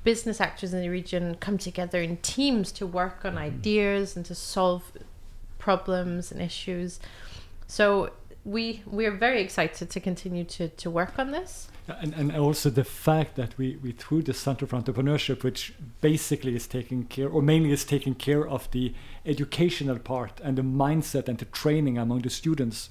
business 0.05 0.41
actors 0.41 0.75
in 0.75 0.81
the 0.81 0.89
region 0.89 1.37
come 1.37 1.59
together 1.59 2.03
in 2.03 2.17
teams 2.19 2.73
to 2.73 2.87
work 2.87 3.25
on 3.25 3.33
mm-hmm. 3.33 3.39
ideas 3.39 4.17
and 4.17 4.27
to 4.27 4.35
solve 4.35 4.93
problems 5.59 6.33
and 6.33 6.41
issues. 6.43 7.01
So 7.67 8.11
we 8.45 8.83
we 8.87 9.07
are 9.07 9.17
very 9.17 9.41
excited 9.41 9.91
to 9.91 10.01
continue 10.01 10.45
to, 10.45 10.69
to 10.69 10.91
work 10.91 11.19
on 11.19 11.31
this. 11.31 11.69
And, 11.89 12.15
and 12.15 12.37
also 12.37 12.69
the 12.69 12.85
fact 12.85 13.37
that 13.37 13.57
we, 13.59 13.77
we 13.77 13.93
through 13.93 14.23
the 14.23 14.35
Center 14.35 14.67
for 14.67 14.77
Entrepreneurship, 14.77 15.45
which 15.45 15.73
basically 16.01 16.57
is 16.57 16.67
taking 16.67 17.05
care 17.05 17.29
or 17.29 17.43
mainly 17.43 17.71
is 17.71 17.85
taking 17.85 18.15
care 18.15 18.47
of 18.47 18.69
the 18.73 18.93
educational 19.25 19.99
part 19.99 20.41
and 20.43 20.59
the 20.59 20.63
mindset 20.63 21.29
and 21.29 21.39
the 21.39 21.45
training 21.45 21.97
among 21.97 22.23
the 22.23 22.31
students 22.31 22.91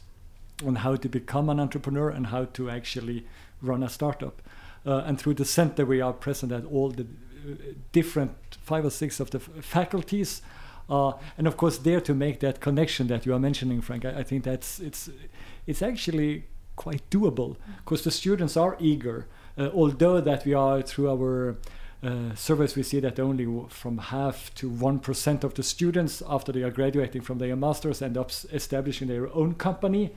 on 0.65 0.75
how 0.77 0.95
to 0.95 1.09
become 1.09 1.49
an 1.49 1.59
entrepreneur 1.59 2.09
and 2.09 2.27
how 2.27 2.45
to 2.45 2.69
actually 2.69 3.25
run 3.61 3.83
a 3.83 3.89
startup. 3.89 4.41
Uh, 4.85 5.03
and 5.05 5.19
through 5.19 5.33
the 5.33 5.45
center, 5.45 5.85
we 5.85 5.99
are 5.99 6.13
present 6.13 6.51
at 6.51 6.63
all 6.65 6.89
the 6.89 7.03
uh, 7.03 7.55
different 7.91 8.31
five 8.61 8.85
or 8.85 8.89
six 8.89 9.19
of 9.19 9.31
the 9.31 9.39
faculties. 9.39 10.41
Uh, 10.89 11.13
and 11.37 11.47
of 11.47 11.57
course, 11.57 11.79
there 11.79 11.99
to 11.99 12.13
make 12.13 12.39
that 12.39 12.61
connection 12.61 13.07
that 13.07 13.25
you 13.25 13.33
are 13.33 13.39
mentioning, 13.39 13.81
Frank, 13.81 14.05
I, 14.05 14.19
I 14.19 14.23
think 14.23 14.43
that's 14.43 14.79
it's 14.79 15.09
it's 15.65 15.81
actually 15.81 16.45
quite 16.75 17.09
doable 17.09 17.55
because 17.77 18.03
the 18.03 18.11
students 18.11 18.57
are 18.57 18.77
eager. 18.79 19.27
Uh, 19.57 19.69
although 19.73 20.19
that 20.19 20.45
we 20.45 20.53
are 20.53 20.81
through 20.81 21.09
our 21.09 21.55
uh, 22.03 22.35
surveys, 22.35 22.75
we 22.75 22.83
see 22.83 22.99
that 22.99 23.19
only 23.19 23.47
from 23.69 23.97
half 23.97 24.53
to 24.55 24.69
one 24.69 24.99
percent 24.99 25.43
of 25.43 25.53
the 25.53 25.63
students 25.63 26.21
after 26.27 26.51
they 26.51 26.63
are 26.63 26.71
graduating 26.71 27.21
from 27.21 27.37
their 27.37 27.55
masters 27.55 28.01
end 28.01 28.17
up 28.17 28.31
establishing 28.51 29.07
their 29.07 29.33
own 29.33 29.53
company 29.53 30.11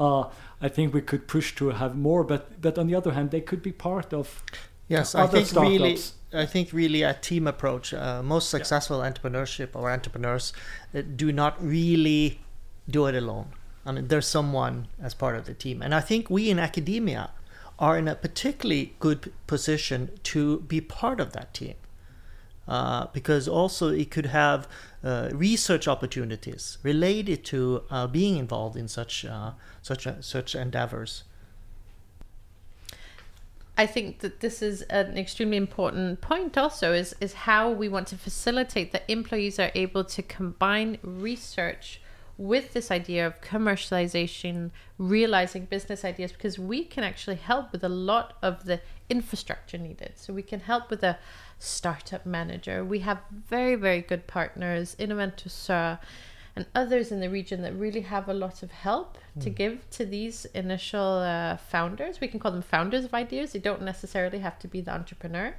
uh, 0.00 0.24
I 0.60 0.68
think 0.68 0.94
we 0.94 1.02
could 1.02 1.28
push 1.28 1.54
to 1.56 1.70
have 1.70 1.96
more. 1.96 2.24
But 2.24 2.60
but 2.60 2.78
on 2.78 2.86
the 2.86 2.94
other 2.94 3.12
hand, 3.12 3.30
they 3.30 3.40
could 3.40 3.62
be 3.62 3.72
part 3.72 4.12
of 4.12 4.42
yes. 4.88 5.14
I 5.14 5.26
think 5.26 5.46
startups. 5.46 5.70
really. 5.70 5.98
I 6.32 6.46
think 6.46 6.72
really 6.72 7.02
a 7.02 7.14
team 7.14 7.46
approach. 7.46 7.92
Uh, 7.92 8.22
most 8.22 8.50
successful 8.50 8.98
yeah. 8.98 9.10
entrepreneurship 9.10 9.70
or 9.74 9.90
entrepreneurs 9.90 10.52
uh, 10.94 11.02
do 11.16 11.32
not 11.32 11.62
really 11.62 12.40
do 12.88 13.06
it 13.06 13.14
alone. 13.14 13.46
I 13.84 13.92
mean, 13.92 14.08
there's 14.08 14.26
someone 14.26 14.88
as 15.02 15.14
part 15.14 15.36
of 15.36 15.46
the 15.46 15.54
team, 15.54 15.82
and 15.82 15.94
I 15.94 16.00
think 16.00 16.28
we 16.28 16.50
in 16.50 16.58
academia 16.58 17.30
are 17.78 17.96
in 17.96 18.08
a 18.08 18.14
particularly 18.14 18.94
good 19.00 19.32
position 19.46 20.10
to 20.22 20.60
be 20.60 20.80
part 20.80 21.18
of 21.18 21.32
that 21.32 21.54
team. 21.54 21.74
Uh, 22.68 23.06
because 23.12 23.48
also 23.48 23.88
it 23.88 24.12
could 24.12 24.26
have 24.26 24.68
uh, 25.02 25.28
research 25.32 25.88
opportunities 25.88 26.78
related 26.84 27.44
to 27.44 27.82
uh, 27.90 28.06
being 28.06 28.36
involved 28.36 28.76
in 28.76 28.86
such 28.86 29.24
uh, 29.24 29.50
such 29.82 30.06
such 30.20 30.54
endeavors. 30.54 31.24
I 33.76 33.86
think 33.86 34.20
that 34.20 34.38
this 34.38 34.62
is 34.62 34.82
an 34.82 35.18
extremely 35.18 35.56
important 35.56 36.20
point. 36.20 36.56
Also, 36.56 36.92
is 36.92 37.16
is 37.20 37.32
how 37.32 37.70
we 37.70 37.88
want 37.88 38.06
to 38.08 38.16
facilitate 38.16 38.92
that 38.92 39.02
employees 39.08 39.58
are 39.58 39.72
able 39.74 40.04
to 40.04 40.22
combine 40.22 40.98
research 41.02 42.00
with 42.40 42.72
this 42.72 42.90
idea 42.90 43.26
of 43.26 43.38
commercialization, 43.42 44.70
realizing 44.96 45.66
business 45.66 46.06
ideas, 46.06 46.32
because 46.32 46.58
we 46.58 46.82
can 46.84 47.04
actually 47.04 47.36
help 47.36 47.70
with 47.70 47.84
a 47.84 47.88
lot 47.88 48.38
of 48.42 48.64
the 48.64 48.80
infrastructure 49.10 49.76
needed. 49.76 50.12
So 50.16 50.32
we 50.32 50.42
can 50.42 50.60
help 50.60 50.88
with 50.88 51.02
a 51.02 51.18
startup 51.58 52.24
manager. 52.24 52.82
We 52.82 53.00
have 53.00 53.18
very, 53.30 53.74
very 53.74 54.00
good 54.00 54.26
partners, 54.26 54.96
Innoventus 54.98 55.98
and 56.56 56.66
others 56.74 57.12
in 57.12 57.20
the 57.20 57.28
region 57.28 57.60
that 57.62 57.74
really 57.74 58.00
have 58.00 58.26
a 58.28 58.34
lot 58.34 58.62
of 58.62 58.70
help 58.70 59.18
mm. 59.38 59.42
to 59.42 59.50
give 59.50 59.88
to 59.90 60.06
these 60.06 60.46
initial 60.46 61.18
uh, 61.18 61.58
founders. 61.58 62.20
We 62.20 62.28
can 62.28 62.40
call 62.40 62.52
them 62.52 62.62
founders 62.62 63.04
of 63.04 63.12
ideas. 63.14 63.52
They 63.52 63.58
don't 63.58 63.82
necessarily 63.82 64.38
have 64.38 64.58
to 64.60 64.68
be 64.68 64.80
the 64.80 64.92
entrepreneur. 64.92 65.54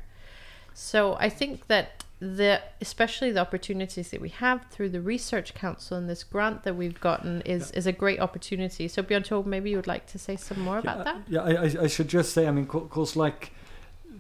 So 0.74 1.16
I 1.20 1.30
think 1.30 1.68
that 1.68 2.04
the 2.22 2.62
especially 2.80 3.32
the 3.32 3.40
opportunities 3.40 4.12
that 4.12 4.22
we 4.22 4.30
have 4.30 4.64
through 4.70 4.90
the 4.90 5.02
research 5.02 5.56
council 5.56 5.98
and 5.98 6.08
this 6.08 6.24
grant 6.24 6.62
that 6.64 6.76
we've 6.76 7.00
gotten 7.02 7.42
is 7.42 7.72
is 7.72 7.88
a 7.88 7.92
great 7.92 8.20
opportunity. 8.20 8.88
So 8.88 9.02
Bjørn 9.02 9.24
Tore, 9.26 9.44
maybe 9.44 9.72
you 9.72 9.78
would 9.78 9.88
like 9.88 10.06
to 10.08 10.20
say 10.20 10.36
some 10.36 10.60
more 10.60 10.76
yeah, 10.76 10.80
about 10.82 11.06
that. 11.06 11.18
Yeah, 11.28 11.42
I, 11.42 11.52
I, 11.52 11.84
I 11.84 11.88
should 11.88 12.08
just 12.08 12.32
say, 12.34 12.48
I 12.48 12.52
mean, 12.52 12.66
because 12.66 13.16
like 13.16 13.52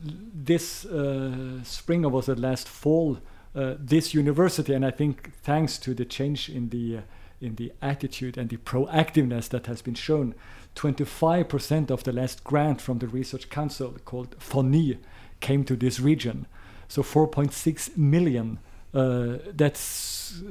this 0.04 0.84
uh, 0.86 1.64
spring 1.64 2.04
or 2.04 2.10
was 2.10 2.28
it 2.28 2.40
last 2.40 2.68
fall, 2.68 3.20
uh, 3.56 3.76
this 3.78 4.16
university, 4.16 4.74
and 4.74 4.84
I 4.84 4.92
think 4.92 5.34
thanks 5.44 5.78
to 5.80 5.94
the 5.94 6.06
change 6.06 6.50
in 6.50 6.70
the 6.70 6.98
uh, 6.98 7.02
in 7.40 7.56
the 7.56 7.72
attitude 7.82 8.38
and 8.38 8.50
the 8.50 8.58
proactiveness 8.58 9.50
that 9.50 9.66
has 9.66 9.82
been 9.82 9.96
shown, 9.96 10.36
25% 10.76 11.90
of 11.90 12.04
the 12.04 12.14
last 12.14 12.44
grant 12.44 12.80
from 12.80 13.00
the 13.00 13.08
research 13.08 13.50
council 13.50 13.96
called 14.06 14.36
FORNY 14.40 15.00
came 15.42 15.64
to 15.66 15.76
this 15.76 16.00
region. 16.00 16.48
So 16.88 17.04
4.6 17.04 17.98
million. 17.98 18.60
Uh, 18.94 19.38
that's 19.54 20.42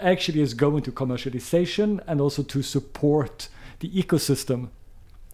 actually 0.00 0.40
is 0.40 0.52
going 0.54 0.82
to 0.82 0.90
commercialization 0.90 2.00
and 2.06 2.20
also 2.20 2.42
to 2.42 2.62
support 2.62 3.48
the 3.78 3.88
ecosystem 3.90 4.70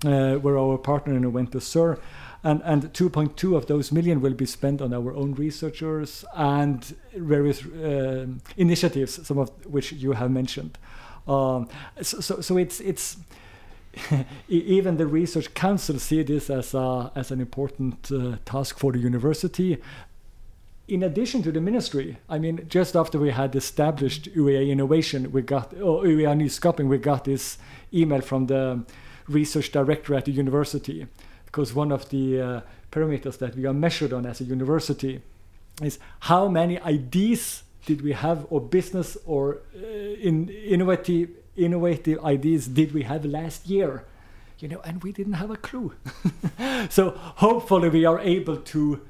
uh, 0.04 0.35
where 0.35 0.59
our 0.59 0.76
partner 0.76 1.18
to 1.46 1.61
Sur 1.61 1.98
and 2.42 2.61
and 2.64 2.92
2.2 2.92 3.57
of 3.57 3.66
those 3.66 3.90
million 3.90 4.20
will 4.20 4.35
be 4.35 4.46
spent 4.46 4.83
on 4.83 4.92
our 4.92 5.14
own 5.14 5.35
researchers 5.35 6.24
and 6.35 6.94
various 7.16 7.64
uh, 7.64 8.26
initiatives, 8.57 9.26
some 9.26 9.38
of 9.38 9.50
which 9.64 9.92
you 9.92 10.12
have 10.12 10.30
mentioned. 10.30 10.78
Um, 11.26 11.68
so, 12.02 12.20
so, 12.20 12.40
so 12.42 12.59
it's 12.59 12.80
it's 12.80 13.16
even 14.48 14.96
the 14.96 15.07
research 15.07 15.54
council 15.54 15.98
see 15.98 16.22
this 16.22 16.50
as 16.50 16.74
a, 16.74 17.12
as 17.14 17.30
an 17.30 17.40
important 17.40 18.11
uh, 18.11 18.37
task 18.44 18.78
for 18.78 18.92
the 18.92 18.98
university. 18.98 19.78
In 20.87 21.02
addition 21.02 21.42
to 21.42 21.52
the 21.52 21.61
ministry, 21.61 22.18
I 22.28 22.38
mean, 22.38 22.66
just 22.68 22.94
after 22.94 23.18
we 23.18 23.30
had 23.30 23.57
established 23.57 24.35
UiA 24.35 24.68
Innovation, 24.68 25.33
we 25.33 25.42
got 25.42 25.72
or 25.74 26.04
UiA 26.04 26.37
Nyskaping, 26.37 26.88
we 26.88 26.98
got 26.98 27.24
this 27.24 27.57
email 27.92 28.20
from 28.20 28.46
the 28.46 28.85
research 29.28 29.72
director 29.72 30.14
at 30.14 30.26
the 30.26 30.33
university 30.33 31.07
because 31.46 31.72
one 31.72 31.92
of 31.92 32.09
the 32.11 32.40
uh, 32.40 32.61
parameters 32.92 33.38
that 33.38 33.57
we 33.57 33.64
are 33.64 33.72
measured 33.72 34.12
on 34.12 34.26
as 34.26 34.40
a 34.40 34.44
university 34.44 35.22
is 35.83 35.98
how 36.20 36.48
many 36.48 36.78
ideas 36.80 37.62
did 37.87 38.02
we 38.02 38.12
have 38.12 38.46
or 38.50 38.61
business 38.61 39.16
or 39.26 39.61
uh, 39.76 39.87
in 40.20 40.48
innovative 40.48 41.30
innovative 41.56 42.24
ideas 42.24 42.68
did 42.68 42.92
we 42.92 43.02
have 43.02 43.24
last 43.24 43.66
year? 43.66 44.04
You 44.58 44.68
know 44.68 44.80
and 44.84 45.02
we 45.02 45.12
didn't 45.12 45.34
have 45.34 45.50
a 45.50 45.56
clue. 45.56 45.94
So 46.90 47.10
hopefully 47.36 47.88
we 47.88 48.04
are 48.04 48.20
able 48.20 48.56
to 48.56 49.00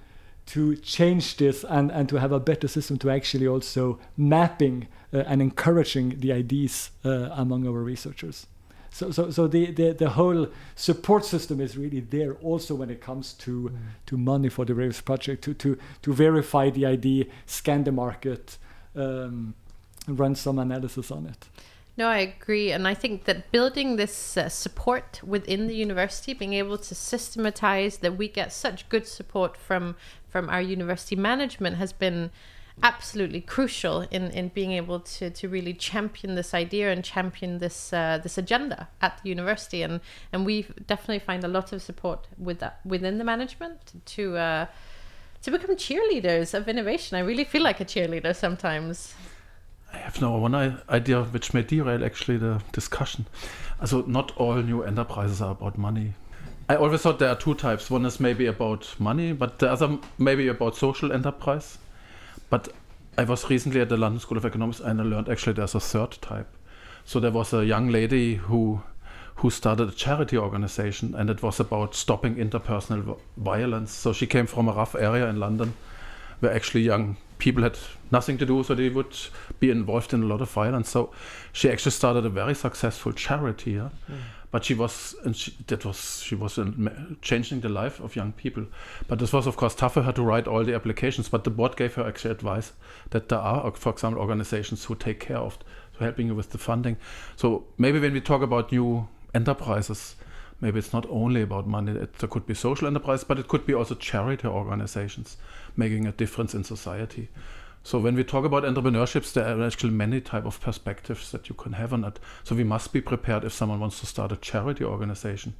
to 0.46 0.76
change 0.76 1.36
this 1.36 1.64
and 1.64 1.90
and 1.90 2.08
to 2.08 2.16
have 2.16 2.32
a 2.32 2.40
better 2.40 2.68
system 2.68 2.98
to 2.98 3.10
actually 3.10 3.46
also 3.46 3.98
mapping 4.16 4.88
uh, 5.12 5.18
and 5.26 5.40
encouraging 5.40 6.20
the 6.20 6.32
ideas 6.32 6.90
uh, 7.04 7.28
among 7.32 7.66
our 7.66 7.82
researchers. 7.82 8.46
So 8.90 9.10
so 9.10 9.30
so 9.30 9.48
the, 9.48 9.72
the 9.72 9.92
the 9.92 10.10
whole 10.10 10.48
support 10.76 11.24
system 11.24 11.60
is 11.60 11.76
really 11.76 12.00
there 12.00 12.34
also 12.34 12.74
when 12.74 12.90
it 12.90 13.00
comes 13.00 13.32
to 13.44 13.70
mm. 13.70 13.76
to 14.06 14.16
money 14.16 14.48
for 14.48 14.64
the 14.64 14.74
various 14.74 15.00
project 15.00 15.42
to 15.44 15.54
to 15.54 15.76
to 16.02 16.12
verify 16.12 16.70
the 16.70 16.86
idea 16.86 17.24
scan 17.46 17.84
the 17.84 17.92
market 17.92 18.58
um, 18.94 19.54
run 20.06 20.34
some 20.34 20.58
analysis 20.58 21.10
on 21.10 21.26
it 21.26 21.48
no, 21.96 22.08
I 22.08 22.18
agree. 22.18 22.72
And 22.72 22.88
I 22.88 22.94
think 22.94 23.24
that 23.24 23.52
building 23.52 23.96
this 23.96 24.36
uh, 24.36 24.48
support 24.48 25.20
within 25.24 25.68
the 25.68 25.76
university, 25.76 26.34
being 26.34 26.54
able 26.54 26.78
to 26.78 26.94
systematize 26.94 27.98
that 27.98 28.16
we 28.16 28.28
get 28.28 28.52
such 28.52 28.88
good 28.88 29.06
support 29.06 29.56
from 29.56 29.96
from 30.28 30.50
our 30.50 30.60
university 30.60 31.14
management 31.14 31.76
has 31.76 31.92
been 31.92 32.32
absolutely 32.82 33.40
crucial 33.40 34.00
in, 34.10 34.32
in 34.32 34.48
being 34.48 34.72
able 34.72 34.98
to, 34.98 35.30
to 35.30 35.48
really 35.48 35.72
champion 35.72 36.34
this 36.34 36.52
idea 36.52 36.90
and 36.90 37.04
champion 37.04 37.58
this 37.58 37.92
uh, 37.92 38.18
this 38.20 38.36
agenda 38.36 38.88
at 39.00 39.20
the 39.22 39.28
university 39.28 39.82
and 39.82 40.00
and 40.32 40.44
we 40.44 40.66
definitely 40.88 41.20
find 41.20 41.44
a 41.44 41.48
lot 41.48 41.72
of 41.72 41.80
support 41.80 42.26
with 42.36 42.58
that 42.58 42.80
within 42.84 43.18
the 43.18 43.24
management 43.24 43.92
to 44.04 44.36
uh, 44.36 44.66
to 45.42 45.50
become 45.50 45.76
cheerleaders 45.76 46.54
of 46.54 46.68
innovation. 46.68 47.16
I 47.16 47.20
really 47.20 47.44
feel 47.44 47.62
like 47.62 47.78
a 47.78 47.84
cheerleader 47.84 48.34
sometimes. 48.34 49.14
I 49.94 49.98
have 49.98 50.20
no 50.20 50.36
one 50.36 50.54
idea 50.88 51.22
which 51.22 51.54
may 51.54 51.62
derail 51.62 52.04
actually 52.04 52.36
the 52.36 52.60
discussion. 52.72 53.26
So 53.84 54.04
not 54.06 54.32
all 54.36 54.56
new 54.56 54.82
enterprises 54.82 55.40
are 55.40 55.52
about 55.52 55.78
money. 55.78 56.14
I 56.68 56.76
always 56.76 57.02
thought 57.02 57.18
there 57.18 57.28
are 57.28 57.36
two 57.36 57.54
types. 57.54 57.90
One 57.90 58.06
is 58.06 58.18
maybe 58.18 58.46
about 58.46 58.94
money, 58.98 59.32
but 59.32 59.58
the 59.58 59.70
other 59.70 59.98
maybe 60.18 60.48
about 60.48 60.76
social 60.76 61.12
enterprise 61.12 61.78
but 62.50 62.68
I 63.16 63.24
was 63.24 63.48
recently 63.50 63.80
at 63.80 63.88
the 63.88 63.96
London 63.96 64.20
School 64.20 64.36
of 64.36 64.44
Economics 64.44 64.80
and 64.80 65.00
I 65.00 65.04
learned 65.04 65.28
actually 65.28 65.54
there's 65.54 65.74
a 65.74 65.80
third 65.80 66.12
type. 66.20 66.48
So 67.04 67.20
there 67.20 67.30
was 67.30 67.52
a 67.52 67.64
young 67.64 67.88
lady 67.88 68.36
who 68.36 68.82
who 69.36 69.50
started 69.50 69.88
a 69.88 69.92
charity 69.92 70.38
organization 70.38 71.14
and 71.16 71.28
it 71.28 71.42
was 71.42 71.58
about 71.58 71.96
stopping 71.96 72.36
interpersonal 72.36 73.18
violence. 73.36 73.92
So 73.92 74.12
she 74.12 74.28
came 74.28 74.46
from 74.46 74.68
a 74.68 74.72
rough 74.72 74.94
area 74.94 75.26
in 75.28 75.40
London 75.40 75.74
where 76.38 76.54
actually 76.54 76.82
young 76.82 77.16
people 77.44 77.62
had 77.62 77.78
nothing 78.10 78.38
to 78.38 78.46
do, 78.46 78.62
so 78.64 78.74
they 78.74 78.88
would 78.88 79.16
be 79.60 79.70
involved 79.70 80.14
in 80.14 80.22
a 80.22 80.26
lot 80.26 80.40
of 80.40 80.50
violence. 80.50 80.88
So 80.88 81.12
she 81.52 81.70
actually 81.70 81.92
started 81.92 82.24
a 82.24 82.30
very 82.30 82.54
successful 82.54 83.12
charity. 83.12 83.72
Yeah? 83.72 83.90
Mm 84.10 84.22
but 84.54 84.64
she 84.64 84.72
was 84.72 85.16
and 85.24 85.34
she, 85.34 85.52
that 85.66 85.84
was 85.84 86.22
she 86.22 86.36
was 86.36 86.60
changing 87.22 87.60
the 87.60 87.68
life 87.68 87.98
of 87.98 88.14
young 88.14 88.30
people 88.30 88.64
but 89.08 89.18
this 89.18 89.32
was 89.32 89.48
of 89.48 89.56
course 89.56 89.74
tough 89.74 89.94
for 89.94 90.02
her 90.02 90.12
to 90.12 90.22
write 90.22 90.46
all 90.46 90.62
the 90.62 90.72
applications 90.72 91.28
but 91.28 91.42
the 91.42 91.50
board 91.50 91.76
gave 91.76 91.94
her 91.94 92.06
actually 92.06 92.30
advice 92.30 92.72
that 93.10 93.28
there 93.30 93.40
are 93.40 93.72
for 93.72 93.90
example 93.90 94.20
organizations 94.20 94.84
who 94.84 94.94
take 94.94 95.18
care 95.18 95.38
of 95.38 95.58
helping 95.98 96.28
you 96.28 96.36
with 96.36 96.50
the 96.50 96.58
funding 96.58 96.96
so 97.34 97.64
maybe 97.78 97.98
when 97.98 98.12
we 98.12 98.20
talk 98.20 98.42
about 98.42 98.70
new 98.70 99.08
enterprises 99.34 100.14
maybe 100.64 100.78
it's 100.78 100.92
not 100.92 101.06
only 101.10 101.42
about 101.42 101.66
money 101.66 101.92
it, 101.92 102.18
there 102.18 102.28
could 102.28 102.46
be 102.46 102.54
social 102.54 102.88
enterprise 102.88 103.22
but 103.22 103.38
it 103.38 103.46
could 103.46 103.64
be 103.66 103.74
also 103.74 103.94
charity 103.94 104.48
organizations 104.48 105.36
making 105.76 106.06
a 106.06 106.12
difference 106.12 106.54
in 106.54 106.64
society 106.64 107.28
so 107.84 107.98
when 107.98 108.14
we 108.14 108.24
talk 108.24 108.46
about 108.46 108.64
entrepreneurships, 108.64 109.34
there 109.34 109.44
are 109.44 109.62
actually 109.62 109.92
many 109.92 110.22
type 110.22 110.46
of 110.46 110.58
perspectives 110.58 111.30
that 111.32 111.50
you 111.50 111.54
can 111.54 111.74
have 111.74 111.92
on 111.92 112.02
it. 112.04 112.18
So 112.42 112.54
we 112.54 112.64
must 112.64 112.94
be 112.94 113.02
prepared 113.02 113.44
if 113.44 113.52
someone 113.52 113.78
wants 113.78 114.00
to 114.00 114.06
start 114.06 114.32
a 114.32 114.36
charity 114.36 114.84
organization, 114.84 115.52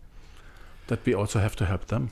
that 0.87 1.05
we 1.05 1.13
also 1.13 1.39
have 1.39 1.55
to 1.57 1.67
help 1.67 1.89
them. 1.89 2.11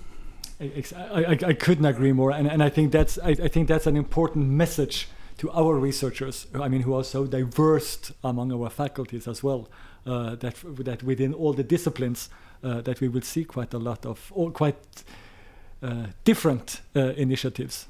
I, 0.61 0.85
I, 0.95 1.39
I 1.47 1.53
couldn't 1.55 1.87
agree 1.87 2.13
more, 2.13 2.31
and, 2.31 2.47
and 2.47 2.63
I 2.63 2.69
think 2.69 2.93
that's 2.93 3.19
I, 3.19 3.31
I 3.31 3.49
think 3.49 3.69
that's 3.69 3.87
an 3.87 3.97
important 3.97 4.49
message 4.49 5.09
to 5.39 5.51
our 5.51 5.77
researchers. 5.77 6.47
I 6.55 6.69
mean, 6.69 6.83
who 6.83 6.95
are 6.95 7.05
so 7.05 7.27
diverse 7.27 8.13
among 8.23 8.53
our 8.53 8.69
faculties 8.69 9.27
as 9.27 9.43
well. 9.43 9.71
Uh, 10.05 10.35
that 10.37 10.57
that 10.85 11.03
within 11.03 11.33
all 11.33 11.55
the 11.55 11.65
disciplines, 11.65 12.29
that 12.63 13.01
we 13.01 13.09
will 13.09 13.23
see 13.23 13.45
quite 13.45 13.75
a 13.75 13.79
lot 13.79 14.07
of 14.07 14.33
all 14.35 14.51
quite 14.51 15.05
uh, 15.83 16.07
different 16.25 16.81
uh, 16.95 17.13
initiatives. 17.17 17.89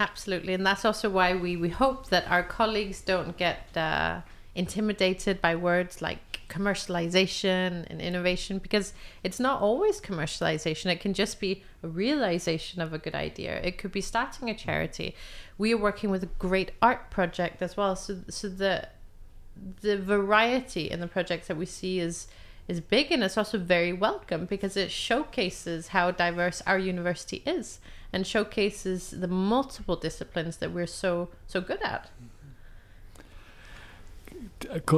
Absolutely, 0.00 0.52
and 0.52 0.66
that's 0.66 0.84
also 0.84 1.08
why 1.08 1.34
we, 1.34 1.56
we 1.56 1.68
hope 1.68 2.08
that 2.08 2.26
our 2.28 2.42
colleagues 2.42 3.00
don't 3.02 3.36
get 3.36 3.76
uh, 3.76 4.22
intimidated 4.56 5.40
by 5.40 5.54
words 5.54 6.02
like 6.02 6.40
commercialization 6.48 7.86
and 7.88 8.00
innovation 8.00 8.58
because 8.58 8.92
it's 9.22 9.38
not 9.38 9.62
always 9.62 10.00
commercialization. 10.00 10.86
It 10.86 11.00
can 11.00 11.14
just 11.14 11.38
be 11.38 11.62
a 11.84 11.88
realization 11.88 12.82
of 12.82 12.92
a 12.92 12.98
good 12.98 13.14
idea. 13.14 13.60
It 13.62 13.78
could 13.78 13.92
be 13.92 14.00
starting 14.00 14.50
a 14.50 14.54
charity. 14.54 15.14
We 15.56 15.72
are 15.72 15.78
working 15.78 16.10
with 16.10 16.24
a 16.24 16.30
great 16.40 16.72
art 16.82 17.10
project 17.10 17.62
as 17.62 17.76
well, 17.76 17.94
so 17.94 18.18
so 18.28 18.48
the 18.48 18.88
the 19.82 19.98
variety 19.98 20.90
in 20.90 21.00
the 21.00 21.06
projects 21.06 21.46
that 21.48 21.56
we 21.56 21.66
see 21.66 22.00
is 22.00 22.26
is 22.70 22.80
big 22.80 23.10
and 23.10 23.24
it's 23.24 23.36
also 23.36 23.58
very 23.58 23.92
welcome 23.92 24.46
because 24.46 24.76
it 24.76 24.90
showcases 24.92 25.88
how 25.88 26.12
diverse 26.12 26.62
our 26.66 26.78
university 26.78 27.42
is 27.44 27.80
and 28.12 28.24
showcases 28.24 29.10
the 29.10 29.26
multiple 29.26 29.96
disciplines 29.96 30.58
that 30.58 30.70
we're 30.72 30.86
so 30.86 31.28
so 31.46 31.60
good 31.60 31.82
at. 31.82 32.08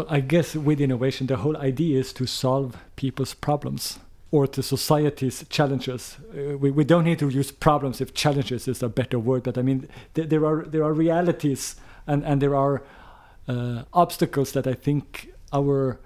I 0.09 0.21
guess 0.21 0.55
with 0.55 0.81
innovation, 0.81 1.27
the 1.27 1.37
whole 1.37 1.57
idea 1.57 1.99
is 1.99 2.13
to 2.15 2.27
solve 2.27 2.77
people's 2.97 3.35
problems 3.35 3.99
or 4.31 4.47
to 4.47 4.63
society's 4.63 5.45
challenges. 5.49 6.19
Uh, 6.37 6.59
we, 6.59 6.71
we 6.71 6.85
don't 6.85 7.05
need 7.05 7.19
to 7.21 7.29
use 7.29 7.51
problems 7.51 8.01
if 8.01 8.13
challenges 8.13 8.69
is 8.69 8.83
a 8.83 8.89
better 8.89 9.19
word, 9.19 9.43
but 9.45 9.57
I 9.57 9.63
mean 9.63 9.89
th- 10.15 10.29
there 10.29 10.45
are 10.45 10.65
there 10.73 10.85
are 10.85 10.93
realities 10.93 11.77
and 12.07 12.23
and 12.25 12.43
there 12.43 12.55
are 12.55 12.83
uh, 13.49 13.83
obstacles 13.93 14.53
that 14.53 14.67
I 14.67 14.75
think 14.75 15.33
our 15.53 15.99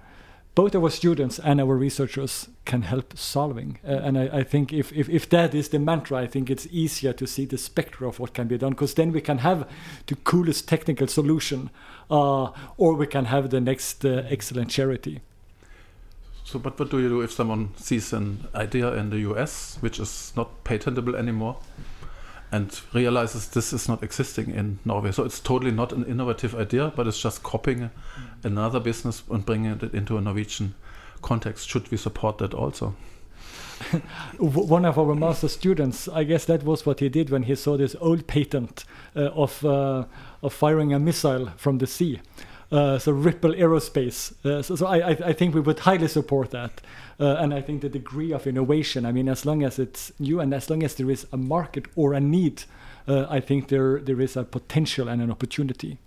both 0.57 0.75
our 0.75 0.89
students 0.89 1.39
and 1.39 1.61
our 1.61 1.77
researchers 1.77 2.49
can 2.65 2.81
help 2.81 3.17
solving. 3.17 3.79
Uh, 3.87 3.93
and 3.93 4.19
I, 4.19 4.39
I 4.39 4.43
think 4.43 4.73
if, 4.73 4.91
if, 4.91 5.07
if, 5.11 5.29
that 5.29 5.55
is 5.55 5.69
the 5.69 5.79
mantra, 5.79 6.17
I 6.17 6.27
think 6.27 6.49
it's 6.49 6.67
easier 6.71 7.13
to 7.13 7.27
see 7.27 7.45
the 7.45 7.59
spectrum 7.59 8.09
of 8.09 8.19
what 8.19 8.33
can 8.33 8.49
be 8.49 8.57
done 8.57 8.71
because 8.71 8.95
then 8.95 9.13
we 9.13 9.21
can 9.21 9.39
have 9.39 9.69
the 10.07 10.17
coolest 10.17 10.67
technical 10.67 11.09
solution 11.09 11.69
uh, 12.11 12.51
or 12.79 12.95
we 12.95 13.07
can 13.07 13.27
have 13.27 13.51
the 13.51 13.61
next 13.61 14.03
uh, 14.05 14.25
excellent 14.31 14.71
charity. 14.71 15.21
So, 16.45 16.59
but 16.59 16.79
what 16.79 16.91
do 16.91 17.01
you 17.01 17.11
do 17.11 17.21
if 17.21 17.33
someone 17.33 17.75
sees 17.77 18.15
an 18.15 18.49
idea 18.55 18.95
in 18.95 19.11
the 19.11 19.19
US 19.31 19.77
which 19.81 20.01
is 20.01 20.33
not 20.37 20.65
patentable 20.65 21.17
anymore? 21.17 21.59
And 22.53 22.81
realizes 22.93 23.49
this 23.49 23.73
is 23.73 23.89
not 23.89 24.03
existing 24.03 24.51
in 24.51 24.79
Norway. 24.85 25.13
So 25.13 25.25
it's 25.25 25.41
totally 25.41 25.73
not 25.73 25.93
an 25.93 26.05
innovative 26.05 26.55
idea, 26.55 26.93
but 26.95 27.07
it's 27.07 27.21
just 27.21 27.43
copying 27.43 27.91
another 28.43 28.81
business 28.81 29.23
and 29.31 29.45
bringing 29.45 29.73
it 29.73 29.95
into 29.95 30.17
a 30.17 30.21
Norwegian 30.21 30.75
context. 31.23 31.69
Should 31.69 31.91
we 31.91 31.97
support 31.97 32.39
that 32.39 32.55
also? 32.55 32.95
one 34.39 34.85
of 34.85 34.99
our 34.99 35.15
master 35.15 35.49
students, 35.49 36.09
I 36.09 36.25
guess 36.25 36.47
that 36.47 36.63
was 36.63 36.87
what 36.87 37.01
he 37.01 37.09
did 37.09 37.31
when 37.31 37.43
he 37.43 37.55
saw 37.55 37.77
this 37.77 37.95
old 38.01 38.27
patent 38.27 38.85
uh, 39.15 39.27
of 39.27 39.65
uh, 39.65 40.05
of 40.43 40.53
firing 40.53 40.95
a 40.95 40.99
missile 40.99 41.51
from 41.57 41.79
the 41.79 41.87
sea. 41.87 42.21
Uh, 42.71 42.99
so 42.99 43.13
Ripple 43.13 43.53
Aerospace. 43.53 44.33
Uh, 44.45 44.61
so, 44.61 44.75
so 44.75 44.87
I, 44.87 45.11
I 45.11 45.33
think 45.33 45.55
we 45.55 45.61
would 45.61 45.79
highly 45.79 46.09
support 46.09 46.51
that, 46.51 46.81
uh, 47.21 47.37
and 47.37 47.55
I 47.55 47.61
think 47.61 47.83
the 47.83 47.89
degree 47.89 48.33
of 48.33 48.47
innovation. 48.47 49.07
I 49.07 49.13
mean, 49.13 49.29
as 49.29 49.47
long 49.47 49.63
as 49.63 49.79
it's 49.79 50.13
new 50.19 50.41
and 50.41 50.53
as 50.53 50.69
long 50.69 50.83
as 50.83 50.95
there 50.97 51.11
is 51.11 51.27
a 51.33 51.37
market 51.37 51.87
or 51.95 52.13
a 52.13 52.21
need, 52.21 52.65
uh, 53.07 53.27
I 53.31 53.41
think 53.41 53.69
there 53.69 54.01
there 54.01 54.21
is 54.21 54.37
a 54.37 54.43
potential 54.43 55.09
and 55.09 55.23
an 55.23 55.31
opportunity. 55.31 55.99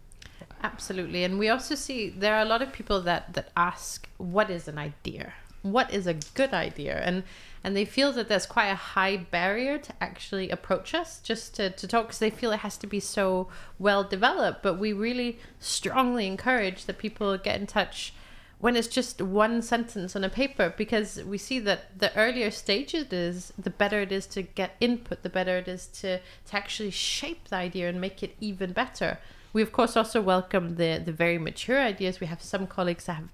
Absolutely, 0.61 1.23
and 1.23 1.39
we 1.39 1.47
also 1.47 1.75
see 1.75 2.09
there 2.09 2.35
are 2.35 2.41
a 2.41 2.49
lot 2.49 2.61
of 2.61 2.73
people 2.73 2.99
that 3.01 3.33
that 3.33 3.51
ask, 3.55 4.09
"What 4.17 4.49
is 4.49 4.67
an 4.67 4.77
idea? 4.77 5.33
What 5.61 5.93
is 5.93 6.07
a 6.07 6.13
good 6.13 6.53
idea?" 6.53 6.99
and 6.99 7.23
and 7.63 7.75
they 7.75 7.85
feel 7.85 8.11
that 8.13 8.29
there's 8.29 8.45
quite 8.45 8.69
a 8.69 8.75
high 8.75 9.17
barrier 9.17 9.77
to 9.77 9.93
actually 9.99 10.49
approach 10.49 10.93
us 10.93 11.19
just 11.19 11.55
to, 11.55 11.69
to 11.69 11.87
talk 11.87 12.07
because 12.07 12.19
they 12.19 12.29
feel 12.29 12.51
it 12.51 12.59
has 12.59 12.77
to 12.77 12.87
be 12.87 12.99
so 12.99 13.49
well 13.77 14.03
developed. 14.03 14.63
But 14.63 14.79
we 14.79 14.93
really 14.93 15.39
strongly 15.59 16.25
encourage 16.25 16.85
that 16.85 16.97
people 16.97 17.37
get 17.37 17.59
in 17.59 17.67
touch 17.67 18.13
when 18.59 18.75
it's 18.75 18.87
just 18.87 19.21
one 19.21 19.61
sentence 19.61 20.15
on 20.15 20.23
a 20.23 20.29
paper 20.29 20.73
because 20.77 21.23
we 21.23 21.37
see 21.37 21.59
that 21.59 21.97
the 21.97 22.15
earlier 22.17 22.51
stage 22.51 22.93
it 22.93 23.11
is 23.13 23.53
the 23.57 23.69
better 23.69 24.01
it 24.01 24.11
is 24.11 24.27
to 24.27 24.41
get 24.41 24.75
input 24.81 25.23
the 25.23 25.29
better 25.29 25.57
it 25.57 25.67
is 25.67 25.87
to, 25.87 26.17
to 26.17 26.55
actually 26.55 26.91
shape 26.91 27.47
the 27.47 27.55
idea 27.55 27.87
and 27.87 27.99
make 27.99 28.21
it 28.21 28.35
even 28.39 28.71
better. 28.71 29.19
We 29.51 29.61
of 29.61 29.71
course 29.71 29.97
also 29.97 30.21
welcome 30.21 30.75
the 30.75 31.01
the 31.03 31.11
very 31.11 31.37
mature 31.37 31.81
ideas. 31.81 32.19
We 32.19 32.27
have 32.27 32.41
some 32.41 32.67
colleagues 32.67 33.05
that 33.05 33.17
have 33.17 33.29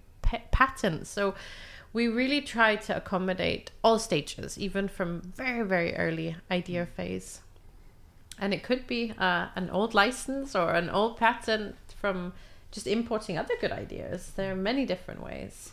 patents. 0.52 1.10
So 1.10 1.36
we 1.96 2.10
really 2.10 2.42
try 2.42 2.76
to 2.76 2.98
accommodate 2.98 3.72
all 3.82 3.98
stages, 3.98 4.60
even 4.60 4.90
from 4.90 5.22
very, 5.22 5.66
very 5.66 5.96
early 5.96 6.36
idea 6.52 6.86
phase. 6.86 7.40
And 8.38 8.54
it 8.54 8.64
could 8.64 8.86
be 8.86 9.14
uh, 9.18 9.48
an 9.56 9.70
old 9.70 9.94
license 9.94 10.58
or 10.58 10.72
an 10.74 10.90
old 10.90 11.16
patent 11.16 11.78
from 12.02 12.34
just 12.70 12.86
importing 12.86 13.38
other 13.38 13.54
good 13.62 13.72
ideas. 13.72 14.34
There 14.36 14.52
are 14.52 14.58
many 14.58 14.86
different 14.86 15.24
ways. 15.24 15.72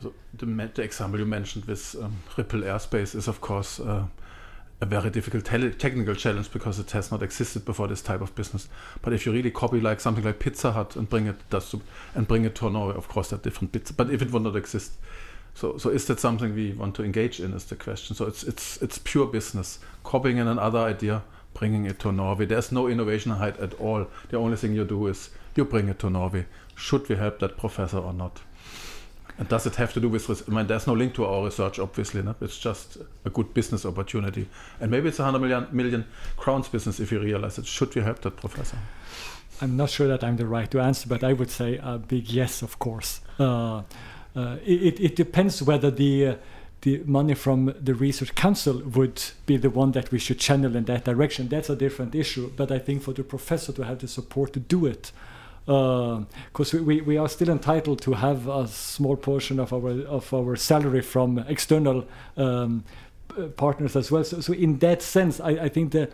So 0.00 0.14
the, 0.34 0.46
the 0.72 0.82
example 0.82 1.18
you 1.18 1.26
mentioned 1.26 1.64
with 1.64 1.96
um, 2.00 2.18
Ripple 2.36 2.60
Aerospace 2.60 3.16
is, 3.16 3.26
of 3.26 3.40
course, 3.40 3.80
uh, 3.80 4.04
a 4.80 4.86
very 4.86 5.10
difficult 5.10 5.46
te 5.46 5.70
technical 5.70 6.14
challenge 6.14 6.52
because 6.52 6.78
it 6.78 6.92
has 6.92 7.10
not 7.10 7.24
existed 7.24 7.64
before 7.64 7.88
this 7.88 8.02
type 8.02 8.20
of 8.20 8.32
business. 8.36 8.68
But 9.02 9.14
if 9.14 9.26
you 9.26 9.32
really 9.32 9.50
copy 9.50 9.80
like 9.80 9.98
something 9.98 10.22
like 10.22 10.38
Pizza 10.38 10.70
Hut 10.70 10.94
and 10.94 11.10
bring 11.10 11.26
it 11.26 11.50
to, 11.50 11.80
and 12.14 12.28
bring 12.28 12.44
it 12.44 12.54
to 12.56 12.70
Norway, 12.70 12.94
of 12.94 13.08
course, 13.08 13.30
there 13.30 13.38
are 13.40 13.42
different 13.42 13.72
bits. 13.72 13.90
But 13.90 14.10
if 14.10 14.22
it 14.22 14.30
would 14.30 14.42
not 14.42 14.54
exist, 14.54 14.92
so, 15.56 15.78
so 15.78 15.88
is 15.88 16.06
that 16.06 16.20
something 16.20 16.54
we 16.54 16.72
want 16.72 16.94
to 16.96 17.02
engage 17.02 17.40
in? 17.40 17.54
Is 17.54 17.64
the 17.64 17.76
question. 17.76 18.14
So 18.14 18.26
it's 18.26 18.42
it's 18.42 18.76
it's 18.82 18.98
pure 18.98 19.26
business, 19.26 19.78
copying 20.04 20.36
in 20.36 20.46
another 20.46 20.80
idea, 20.80 21.22
bringing 21.54 21.86
it 21.86 21.98
to 22.00 22.12
Norway. 22.12 22.44
There's 22.44 22.70
no 22.70 22.88
innovation 22.88 23.32
height 23.32 23.58
at 23.58 23.72
all. 23.80 24.06
The 24.28 24.36
only 24.36 24.58
thing 24.58 24.74
you 24.74 24.84
do 24.84 25.06
is 25.06 25.30
you 25.54 25.64
bring 25.64 25.88
it 25.88 25.98
to 26.00 26.10
Norway. 26.10 26.44
Should 26.74 27.08
we 27.08 27.16
help 27.16 27.38
that 27.38 27.56
professor 27.56 27.98
or 27.98 28.12
not? 28.12 28.42
And 29.38 29.48
does 29.48 29.66
it 29.66 29.76
have 29.76 29.94
to 29.94 30.00
do 30.00 30.10
with? 30.10 30.46
I 30.46 30.52
mean, 30.52 30.66
there's 30.66 30.86
no 30.86 30.92
link 30.92 31.14
to 31.14 31.24
our 31.24 31.46
research, 31.46 31.78
obviously. 31.78 32.22
No? 32.22 32.34
It's 32.42 32.58
just 32.58 32.98
a 33.24 33.30
good 33.30 33.54
business 33.54 33.86
opportunity, 33.86 34.48
and 34.78 34.90
maybe 34.90 35.08
it's 35.08 35.20
a 35.20 35.24
hundred 35.24 35.38
million 35.38 35.68
million 35.72 36.04
crowns 36.36 36.68
business 36.68 37.00
if 37.00 37.10
you 37.10 37.18
realize 37.18 37.56
it. 37.56 37.64
Should 37.64 37.94
we 37.94 38.02
help 38.02 38.20
that 38.20 38.36
professor? 38.36 38.76
I'm 39.62 39.74
not 39.78 39.88
sure 39.88 40.06
that 40.08 40.22
I'm 40.22 40.36
the 40.36 40.46
right 40.46 40.70
to 40.70 40.80
answer, 40.80 41.08
but 41.08 41.24
I 41.24 41.32
would 41.32 41.50
say 41.50 41.80
a 41.82 41.96
big 41.96 42.28
yes, 42.28 42.60
of 42.60 42.78
course. 42.78 43.22
Uh, 43.38 43.82
it, 44.64 45.00
it 45.00 45.16
depends 45.16 45.62
whether 45.62 45.90
the 45.90 46.26
uh, 46.26 46.34
the 46.82 47.02
money 47.04 47.34
from 47.34 47.74
the 47.80 47.94
research 47.94 48.34
council 48.34 48.82
would 48.94 49.22
be 49.46 49.56
the 49.56 49.70
one 49.70 49.92
that 49.92 50.12
we 50.12 50.18
should 50.18 50.38
channel 50.38 50.76
in 50.76 50.84
that 50.84 51.04
direction. 51.04 51.48
That's 51.48 51.70
a 51.70 51.76
different 51.76 52.14
issue. 52.14 52.52
But 52.54 52.70
I 52.70 52.78
think 52.78 53.02
for 53.02 53.12
the 53.12 53.24
professor 53.24 53.72
to 53.72 53.82
have 53.82 53.98
the 53.98 54.08
support 54.08 54.52
to 54.52 54.60
do 54.60 54.86
it, 54.86 55.10
because 55.64 56.74
uh, 56.74 56.82
we, 56.82 57.00
we 57.00 57.16
are 57.16 57.28
still 57.28 57.48
entitled 57.48 58.00
to 58.02 58.12
have 58.12 58.46
a 58.46 58.68
small 58.68 59.16
portion 59.16 59.58
of 59.58 59.72
our 59.72 59.90
of 60.06 60.32
our 60.32 60.56
salary 60.56 61.02
from 61.02 61.38
external 61.48 62.06
um, 62.36 62.84
partners 63.56 63.96
as 63.96 64.10
well. 64.10 64.24
So, 64.24 64.40
so 64.40 64.52
in 64.52 64.78
that 64.78 65.02
sense, 65.02 65.40
I, 65.40 65.50
I 65.50 65.68
think 65.68 65.92
the 65.92 66.08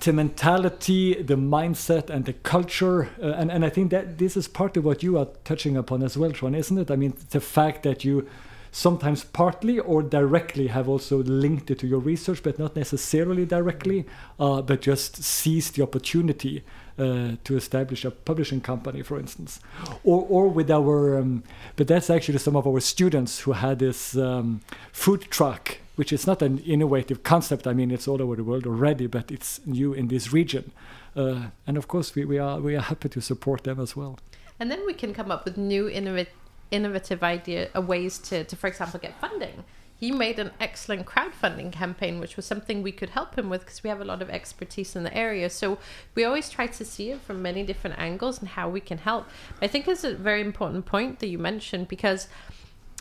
the 0.00 0.12
mentality, 0.12 1.22
the 1.22 1.36
mindset, 1.36 2.08
and 2.08 2.24
the 2.24 2.32
culture. 2.32 3.10
Uh, 3.20 3.32
and, 3.32 3.50
and 3.50 3.64
I 3.64 3.68
think 3.68 3.90
that 3.90 4.18
this 4.18 4.36
is 4.36 4.48
part 4.48 4.76
of 4.76 4.84
what 4.84 5.02
you 5.02 5.18
are 5.18 5.28
touching 5.44 5.76
upon 5.76 6.02
as 6.02 6.16
well, 6.16 6.30
Trond, 6.30 6.56
isn't 6.56 6.78
it? 6.78 6.90
I 6.90 6.96
mean, 6.96 7.14
the 7.30 7.40
fact 7.40 7.82
that 7.82 8.04
you 8.04 8.28
sometimes 8.70 9.22
partly 9.22 9.78
or 9.78 10.02
directly 10.02 10.68
have 10.68 10.88
also 10.88 11.22
linked 11.22 11.70
it 11.70 11.78
to 11.80 11.86
your 11.86 12.00
research, 12.00 12.42
but 12.42 12.58
not 12.58 12.74
necessarily 12.74 13.44
directly, 13.44 14.06
uh, 14.40 14.62
but 14.62 14.80
just 14.80 15.22
seized 15.22 15.76
the 15.76 15.82
opportunity 15.82 16.64
uh, 16.98 17.32
to 17.44 17.56
establish 17.56 18.04
a 18.04 18.10
publishing 18.10 18.60
company, 18.60 19.02
for 19.02 19.18
instance, 19.18 19.60
or 20.04 20.26
or 20.28 20.48
with 20.48 20.70
our. 20.70 21.18
Um, 21.18 21.42
but 21.76 21.86
that's 21.86 22.08
actually 22.08 22.38
some 22.38 22.56
of 22.56 22.66
our 22.66 22.80
students 22.80 23.40
who 23.40 23.52
had 23.52 23.78
this 23.78 24.16
um, 24.16 24.62
food 24.92 25.22
truck 25.30 25.78
which 25.96 26.12
is 26.12 26.26
not 26.26 26.42
an 26.42 26.58
innovative 26.58 27.22
concept. 27.22 27.66
I 27.66 27.72
mean, 27.72 27.90
it's 27.90 28.08
all 28.08 28.22
over 28.22 28.36
the 28.36 28.44
world 28.44 28.66
already, 28.66 29.06
but 29.06 29.30
it's 29.30 29.60
new 29.66 29.92
in 29.92 30.08
this 30.08 30.32
region. 30.32 30.72
Uh, 31.14 31.50
and 31.66 31.76
of 31.76 31.88
course, 31.88 32.14
we, 32.14 32.24
we 32.24 32.38
are 32.38 32.60
we 32.60 32.74
are 32.76 32.80
happy 32.80 33.08
to 33.10 33.20
support 33.20 33.64
them 33.64 33.78
as 33.80 33.94
well. 33.94 34.18
And 34.58 34.70
then 34.70 34.86
we 34.86 34.94
can 34.94 35.12
come 35.12 35.30
up 35.30 35.44
with 35.44 35.56
new 35.56 35.88
innovative 35.88 36.32
innovative 36.72 37.22
idea 37.22 37.68
uh, 37.76 37.80
ways 37.80 38.18
to, 38.18 38.44
to, 38.44 38.56
for 38.56 38.66
example, 38.66 38.98
get 38.98 39.20
funding. 39.20 39.64
He 39.94 40.10
made 40.10 40.40
an 40.40 40.50
excellent 40.58 41.06
crowdfunding 41.06 41.70
campaign, 41.70 42.18
which 42.18 42.34
was 42.34 42.44
something 42.44 42.82
we 42.82 42.90
could 42.90 43.10
help 43.10 43.38
him 43.38 43.48
with 43.48 43.60
because 43.60 43.84
we 43.84 43.90
have 43.90 44.00
a 44.00 44.04
lot 44.04 44.20
of 44.20 44.30
expertise 44.30 44.96
in 44.96 45.04
the 45.04 45.16
area. 45.16 45.48
So 45.48 45.78
we 46.16 46.24
always 46.24 46.50
try 46.50 46.66
to 46.66 46.84
see 46.84 47.10
it 47.10 47.20
from 47.20 47.40
many 47.40 47.62
different 47.62 48.00
angles 48.00 48.40
and 48.40 48.48
how 48.48 48.68
we 48.68 48.80
can 48.80 48.98
help. 48.98 49.28
I 49.60 49.68
think 49.68 49.86
it's 49.86 50.02
a 50.02 50.14
very 50.14 50.40
important 50.40 50.86
point 50.86 51.20
that 51.20 51.28
you 51.28 51.38
mentioned 51.38 51.86
because 51.86 52.26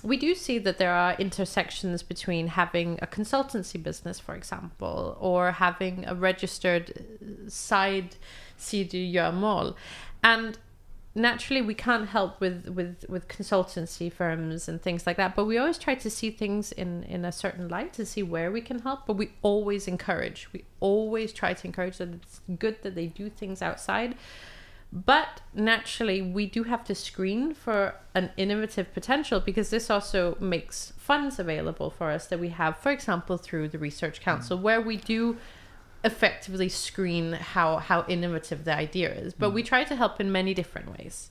we 0.04 0.18
do 0.18 0.34
see 0.36 0.58
that 0.60 0.78
there 0.78 0.94
are 0.94 1.14
intersections 1.16 2.04
between 2.04 2.48
having 2.48 2.98
a 3.02 3.08
consultancy 3.08 3.82
business, 3.82 4.20
for 4.20 4.36
example, 4.36 5.18
or 5.20 5.52
having 5.52 6.06
a 6.08 6.16
registered 6.16 6.92
uh, 6.92 7.50
side 7.50 8.16
CDU 8.60 9.34
Mall. 9.34 9.76
And 10.24 10.58
naturally 11.14 11.62
we 11.62 11.74
can't 11.74 12.08
help 12.10 12.40
with, 12.40 12.68
with, 12.68 13.06
with 13.10 13.28
consultancy 13.28 14.12
firms 14.12 14.68
and 14.68 14.82
things 14.82 15.06
like 15.06 15.18
that, 15.18 15.36
but 15.36 15.46
we 15.46 15.58
always 15.58 15.78
try 15.78 15.94
to 15.96 16.10
see 16.10 16.32
things 16.32 16.72
in, 16.72 17.04
in 17.04 17.26
a 17.26 17.32
certain 17.32 17.68
light 17.68 17.94
to 17.94 18.06
see 18.06 18.24
where 18.24 18.52
we 18.52 18.62
can 18.62 18.80
help. 18.80 19.06
But 19.06 19.18
we 19.18 19.32
always 19.42 19.88
encourage, 19.88 20.48
we 20.54 20.64
always 20.80 21.34
try 21.34 21.54
to 21.54 21.68
encourage 21.68 21.98
that 21.98 22.10
it's 22.14 22.42
good 22.58 22.82
that 22.84 22.96
they 22.96 23.08
do 23.08 23.30
things 23.30 23.62
outside 23.62 24.16
but 24.94 25.42
naturally, 25.54 26.22
we 26.22 26.46
do 26.46 26.64
have 26.64 26.84
to 26.86 26.96
screen 26.96 27.54
for 27.54 27.96
an 28.14 28.32
innovative 28.36 28.94
potential 28.94 29.40
because 29.40 29.70
this 29.70 29.90
also 29.90 30.36
makes 30.40 30.92
funds 30.98 31.40
available 31.40 31.90
for 31.90 32.12
us 32.12 32.28
that 32.28 32.40
we 32.40 32.50
have, 32.50 32.78
for 32.78 32.92
example, 32.92 33.38
through 33.38 33.70
the 33.70 33.80
Research 33.80 34.20
Council, 34.20 34.58
mm. 34.58 34.62
where 34.62 34.82
we 34.82 34.98
do 34.98 35.38
effectively 36.04 36.68
screen 36.68 37.34
how, 37.34 37.78
how 37.78 38.04
innovative 38.10 38.66
the 38.66 38.76
idea 38.76 39.14
is. 39.14 39.34
But 39.34 39.52
mm. 39.52 39.54
we 39.54 39.64
try 39.64 39.86
to 39.86 39.96
help 39.96 40.20
in 40.20 40.30
many 40.30 40.54
different 40.54 40.98
ways. 40.98 41.30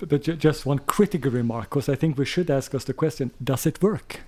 But, 0.00 0.08
but 0.08 0.22
just 0.22 0.66
one 0.66 0.80
critical 0.80 1.30
remark, 1.30 1.70
because 1.70 1.88
I 1.88 1.94
think 1.94 2.18
we 2.18 2.24
should 2.24 2.50
ask 2.50 2.74
us 2.74 2.84
the 2.84 2.94
question 2.94 3.30
does 3.42 3.64
it 3.64 3.80
work? 3.80 4.20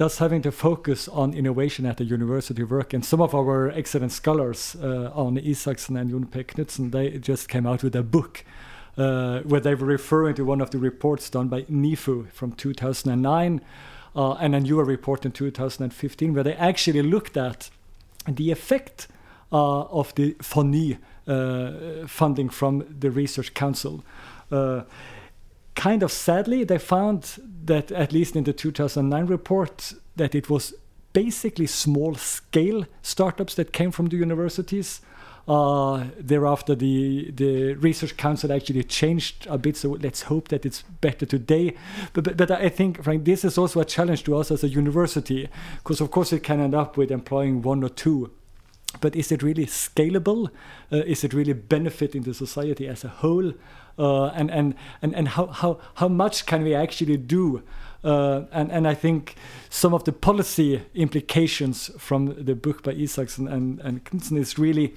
Thus 0.00 0.16
having 0.16 0.40
to 0.40 0.50
focus 0.50 1.08
on 1.08 1.34
innovation 1.34 1.84
at 1.84 1.98
the 1.98 2.04
university 2.04 2.62
work. 2.62 2.94
And 2.94 3.04
some 3.04 3.20
of 3.20 3.34
our 3.34 3.68
excellent 3.68 4.12
scholars, 4.12 4.74
uh, 4.82 5.10
Arne 5.14 5.36
Isaksen 5.36 6.00
and 6.00 6.08
Jon 6.08 6.24
P. 6.24 6.42
Knudsen, 6.42 6.90
they 6.90 7.18
just 7.18 7.50
came 7.50 7.66
out 7.66 7.82
with 7.82 7.94
a 7.94 8.02
book 8.02 8.42
uh, 8.96 9.40
where 9.40 9.60
they 9.60 9.74
were 9.74 9.86
referring 9.86 10.36
to 10.36 10.42
one 10.46 10.62
of 10.62 10.70
the 10.70 10.78
reports 10.78 11.28
done 11.28 11.48
by 11.48 11.64
NIFU 11.64 12.32
from 12.32 12.52
2009 12.52 13.60
uh, 14.16 14.32
and 14.32 14.54
a 14.54 14.60
newer 14.60 14.86
report 14.86 15.26
in 15.26 15.32
2015 15.32 16.32
where 16.32 16.44
they 16.44 16.54
actually 16.54 17.02
looked 17.02 17.36
at 17.36 17.68
the 18.26 18.50
effect 18.50 19.06
uh, 19.52 19.82
of 19.82 20.14
the 20.14 20.34
FORNY 20.40 20.96
uh, 21.26 22.06
funding 22.06 22.48
from 22.48 22.86
the 23.00 23.10
Research 23.10 23.52
Council. 23.52 24.02
Kind 25.74 26.02
of 26.02 26.12
sadly, 26.12 26.64
they 26.64 26.78
found 26.78 27.38
that 27.64 27.90
at 27.92 28.12
least 28.12 28.36
in 28.36 28.44
the 28.44 28.52
2009 28.52 29.26
report 29.26 29.94
that 30.16 30.34
it 30.34 30.50
was 30.50 30.74
basically 31.12 31.66
small 31.66 32.14
scale 32.14 32.84
startups 33.02 33.54
that 33.54 33.72
came 33.72 33.90
from 33.90 34.06
the 34.06 34.16
universities. 34.16 35.00
Uh, 35.48 36.04
thereafter, 36.18 36.74
the 36.74 37.30
the 37.32 37.74
research 37.74 38.16
council 38.16 38.52
actually 38.52 38.84
changed 38.84 39.46
a 39.48 39.58
bit. 39.58 39.76
So 39.76 39.96
let's 40.00 40.22
hope 40.22 40.48
that 40.48 40.64
it's 40.64 40.82
better 41.00 41.26
today. 41.26 41.74
But 42.12 42.24
but, 42.24 42.36
but 42.36 42.50
I 42.50 42.68
think, 42.68 43.02
Frank, 43.02 43.24
this 43.24 43.44
is 43.44 43.58
also 43.58 43.80
a 43.80 43.84
challenge 43.84 44.22
to 44.24 44.36
us 44.36 44.50
as 44.50 44.62
a 44.62 44.68
university, 44.68 45.48
because 45.78 46.00
of 46.00 46.10
course 46.10 46.32
it 46.32 46.42
can 46.44 46.60
end 46.60 46.74
up 46.74 46.96
with 46.96 47.10
employing 47.10 47.62
one 47.62 47.82
or 47.82 47.88
two. 47.88 48.30
But 49.00 49.16
is 49.16 49.32
it 49.32 49.42
really 49.42 49.66
scalable? 49.66 50.50
Uh, 50.92 50.98
is 50.98 51.24
it 51.24 51.32
really 51.32 51.52
benefiting 51.52 52.22
the 52.22 52.34
society 52.34 52.86
as 52.86 53.04
a 53.04 53.08
whole? 53.08 53.54
Uh, 54.00 54.28
and 54.34 54.50
and 54.50 54.74
and 55.02 55.14
and 55.14 55.28
how 55.28 55.46
how 55.48 55.78
how 55.96 56.08
much 56.08 56.46
can 56.46 56.62
we 56.62 56.74
actually 56.74 57.18
do? 57.18 57.62
Uh, 58.02 58.44
and 58.50 58.72
and 58.72 58.88
I 58.88 58.94
think 58.94 59.34
some 59.68 59.92
of 59.92 60.04
the 60.04 60.12
policy 60.12 60.80
implications 60.94 61.90
from 61.98 62.42
the 62.42 62.54
book 62.54 62.82
by 62.82 62.94
Isaksen 62.94 63.46
and 63.52 63.78
and 63.80 64.02
Knudsen 64.04 64.38
is 64.38 64.58
really 64.58 64.94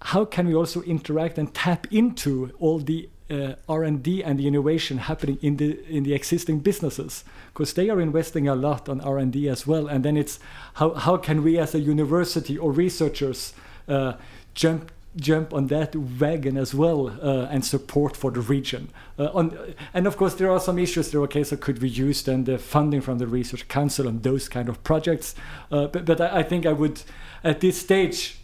how 0.00 0.24
can 0.24 0.46
we 0.46 0.54
also 0.54 0.80
interact 0.82 1.36
and 1.38 1.52
tap 1.52 1.86
into 1.92 2.50
all 2.58 2.78
the 2.78 3.10
uh, 3.30 3.54
R&D 3.68 4.22
and 4.24 4.38
the 4.38 4.46
innovation 4.46 4.98
happening 4.98 5.38
in 5.42 5.58
the 5.58 5.84
in 5.86 6.04
the 6.04 6.14
existing 6.14 6.60
businesses 6.60 7.24
because 7.52 7.74
they 7.74 7.90
are 7.90 8.00
investing 8.00 8.48
a 8.48 8.54
lot 8.54 8.88
on 8.88 9.02
R&D 9.02 9.50
as 9.50 9.66
well 9.66 9.86
and 9.86 10.02
then 10.02 10.16
it's 10.16 10.38
how 10.74 10.94
how 10.94 11.18
can 11.18 11.42
we 11.42 11.58
as 11.58 11.74
a 11.74 11.78
university 11.78 12.56
or 12.56 12.72
researchers 12.72 13.52
uh, 13.86 14.14
jump 14.54 14.90
jump 15.20 15.52
on 15.52 15.66
that 15.66 15.94
wagon 15.96 16.56
as 16.56 16.74
well 16.74 17.08
uh, 17.22 17.46
and 17.50 17.64
support 17.64 18.16
for 18.16 18.30
the 18.30 18.40
region. 18.40 18.90
Uh, 19.18 19.30
on 19.34 19.74
and 19.92 20.06
of 20.06 20.16
course 20.16 20.34
there 20.34 20.50
are 20.50 20.60
some 20.60 20.78
issues 20.78 21.10
there. 21.10 21.20
Okay 21.22 21.44
so 21.44 21.56
could 21.56 21.80
we 21.82 21.88
use 21.88 22.22
then 22.22 22.44
the 22.44 22.58
funding 22.58 23.00
from 23.00 23.18
the 23.18 23.26
research 23.26 23.66
council 23.68 24.06
on 24.06 24.20
those 24.20 24.48
kind 24.48 24.68
of 24.68 24.82
projects? 24.84 25.34
Uh, 25.70 25.86
but, 25.86 26.04
but 26.04 26.20
I, 26.20 26.38
I 26.38 26.42
think 26.42 26.66
I 26.66 26.72
would 26.72 27.02
at 27.42 27.60
this 27.60 27.80
stage 27.80 28.38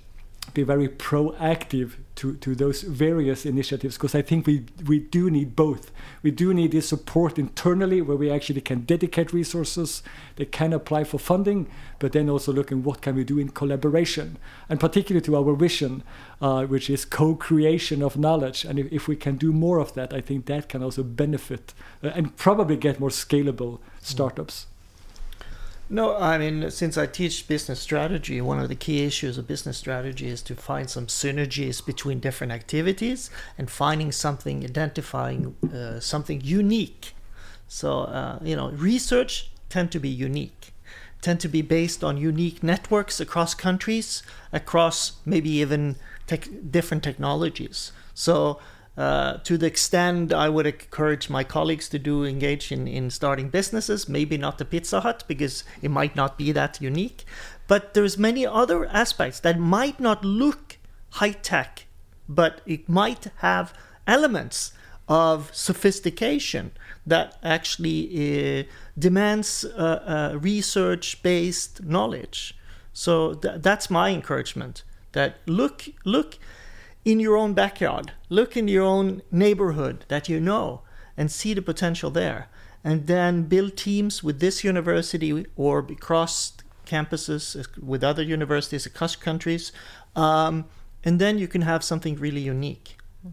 be 0.52 0.62
very 0.62 0.88
proactive 0.88 1.92
to, 2.16 2.36
to 2.36 2.54
those 2.54 2.82
various 2.82 3.44
initiatives 3.44 3.96
because 3.96 4.14
I 4.14 4.22
think 4.22 4.46
we, 4.46 4.64
we 4.86 4.98
do 4.98 5.30
need 5.30 5.56
both. 5.56 5.90
We 6.22 6.30
do 6.30 6.54
need 6.54 6.72
this 6.72 6.88
support 6.88 7.38
internally 7.38 8.00
where 8.00 8.16
we 8.16 8.30
actually 8.30 8.60
can 8.60 8.82
dedicate 8.82 9.32
resources, 9.32 10.02
they 10.36 10.44
can 10.44 10.72
apply 10.72 11.04
for 11.04 11.18
funding, 11.18 11.68
but 11.98 12.12
then 12.12 12.28
also 12.28 12.52
looking 12.52 12.82
what 12.82 13.00
can 13.00 13.16
we 13.16 13.24
do 13.24 13.38
in 13.38 13.48
collaboration, 13.48 14.38
and 14.68 14.78
particularly 14.78 15.24
to 15.24 15.36
our 15.36 15.54
vision, 15.56 16.02
uh, 16.40 16.64
which 16.66 16.88
is 16.88 17.04
co-creation 17.04 18.02
of 18.02 18.16
knowledge. 18.16 18.64
And 18.64 18.78
if, 18.78 18.92
if, 18.92 19.08
we 19.08 19.16
can 19.16 19.36
do 19.36 19.52
more 19.52 19.78
of 19.78 19.94
that, 19.94 20.12
I 20.12 20.20
think 20.20 20.46
that 20.46 20.68
can 20.68 20.82
also 20.82 21.02
benefit 21.02 21.74
uh, 22.02 22.08
and 22.08 22.36
probably 22.36 22.76
get 22.76 23.00
more 23.00 23.10
scalable 23.10 23.80
startups. 24.00 24.66
No, 25.90 26.16
I 26.16 26.38
mean, 26.38 26.70
since 26.70 26.96
I 26.96 27.06
teach 27.06 27.46
business 27.46 27.78
strategy, 27.78 28.40
one 28.40 28.58
of 28.58 28.68
the 28.68 28.74
key 28.74 29.04
issues 29.04 29.36
of 29.36 29.46
business 29.46 29.76
strategy 29.76 30.28
is 30.28 30.40
to 30.42 30.54
find 30.54 30.88
some 30.88 31.06
synergies 31.08 31.84
between 31.84 32.20
different 32.20 32.52
activities 32.52 33.30
and 33.58 33.70
finding 33.70 34.10
something, 34.10 34.64
identifying 34.64 35.54
uh, 35.72 36.00
something 36.00 36.40
unique. 36.40 37.14
So, 37.68 38.00
uh, 38.00 38.38
you 38.42 38.56
know, 38.56 38.70
research 38.70 39.50
tend 39.68 39.92
to 39.92 40.00
be 40.00 40.08
unique, 40.08 40.72
tend 41.20 41.40
to 41.40 41.48
be 41.48 41.60
based 41.60 42.02
on 42.02 42.16
unique 42.16 42.62
networks 42.62 43.20
across 43.20 43.54
countries, 43.54 44.22
across 44.52 45.18
maybe 45.26 45.50
even 45.50 45.96
tech, 46.26 46.48
different 46.70 47.02
technologies. 47.04 47.92
So, 48.14 48.58
uh, 48.96 49.38
to 49.38 49.58
the 49.58 49.66
extent 49.66 50.32
I 50.32 50.48
would 50.48 50.66
encourage 50.66 51.28
my 51.28 51.42
colleagues 51.42 51.88
to 51.88 51.98
do 51.98 52.24
engage 52.24 52.70
in, 52.70 52.86
in 52.86 53.10
starting 53.10 53.48
businesses, 53.48 54.08
maybe 54.08 54.38
not 54.38 54.58
the 54.58 54.64
Pizza 54.64 55.00
Hut 55.00 55.24
because 55.26 55.64
it 55.82 55.90
might 55.90 56.14
not 56.14 56.38
be 56.38 56.52
that 56.52 56.80
unique, 56.80 57.24
but 57.66 57.94
there's 57.94 58.16
many 58.16 58.46
other 58.46 58.86
aspects 58.86 59.40
that 59.40 59.58
might 59.58 59.98
not 59.98 60.24
look 60.24 60.78
high 61.10 61.32
tech, 61.32 61.86
but 62.28 62.60
it 62.66 62.88
might 62.88 63.28
have 63.38 63.74
elements 64.06 64.72
of 65.08 65.50
sophistication 65.54 66.70
that 67.06 67.36
actually 67.42 68.60
uh, 68.60 68.62
demands 68.98 69.64
uh, 69.64 70.32
uh 70.34 70.38
research 70.38 71.22
based 71.22 71.82
knowledge. 71.82 72.56
So 72.92 73.34
th- 73.34 73.60
that's 73.60 73.90
my 73.90 74.10
encouragement. 74.10 74.82
That 75.12 75.36
look 75.46 75.88
look 76.04 76.38
in 77.04 77.20
your 77.20 77.36
own 77.36 77.54
backyard. 77.54 78.12
Look 78.28 78.56
in 78.56 78.68
your 78.68 78.84
own 78.84 79.22
neighborhood 79.30 80.04
that 80.08 80.28
you 80.28 80.40
know 80.40 80.82
and 81.16 81.30
see 81.30 81.54
the 81.54 81.62
potential 81.62 82.10
there. 82.10 82.48
And 82.82 83.06
then 83.06 83.44
build 83.44 83.76
teams 83.76 84.22
with 84.22 84.40
this 84.40 84.64
university 84.64 85.46
or 85.56 85.78
across 85.78 86.52
campuses 86.86 87.58
uh, 87.58 87.64
with 87.82 88.04
other 88.04 88.22
universities 88.22 88.84
across 88.86 89.16
countries. 89.16 89.72
Um, 90.14 90.66
and 91.02 91.18
then 91.18 91.38
you 91.38 91.48
can 91.48 91.62
have 91.62 91.82
something 91.82 92.16
really 92.16 92.40
unique. 92.40 92.98
And 93.22 93.32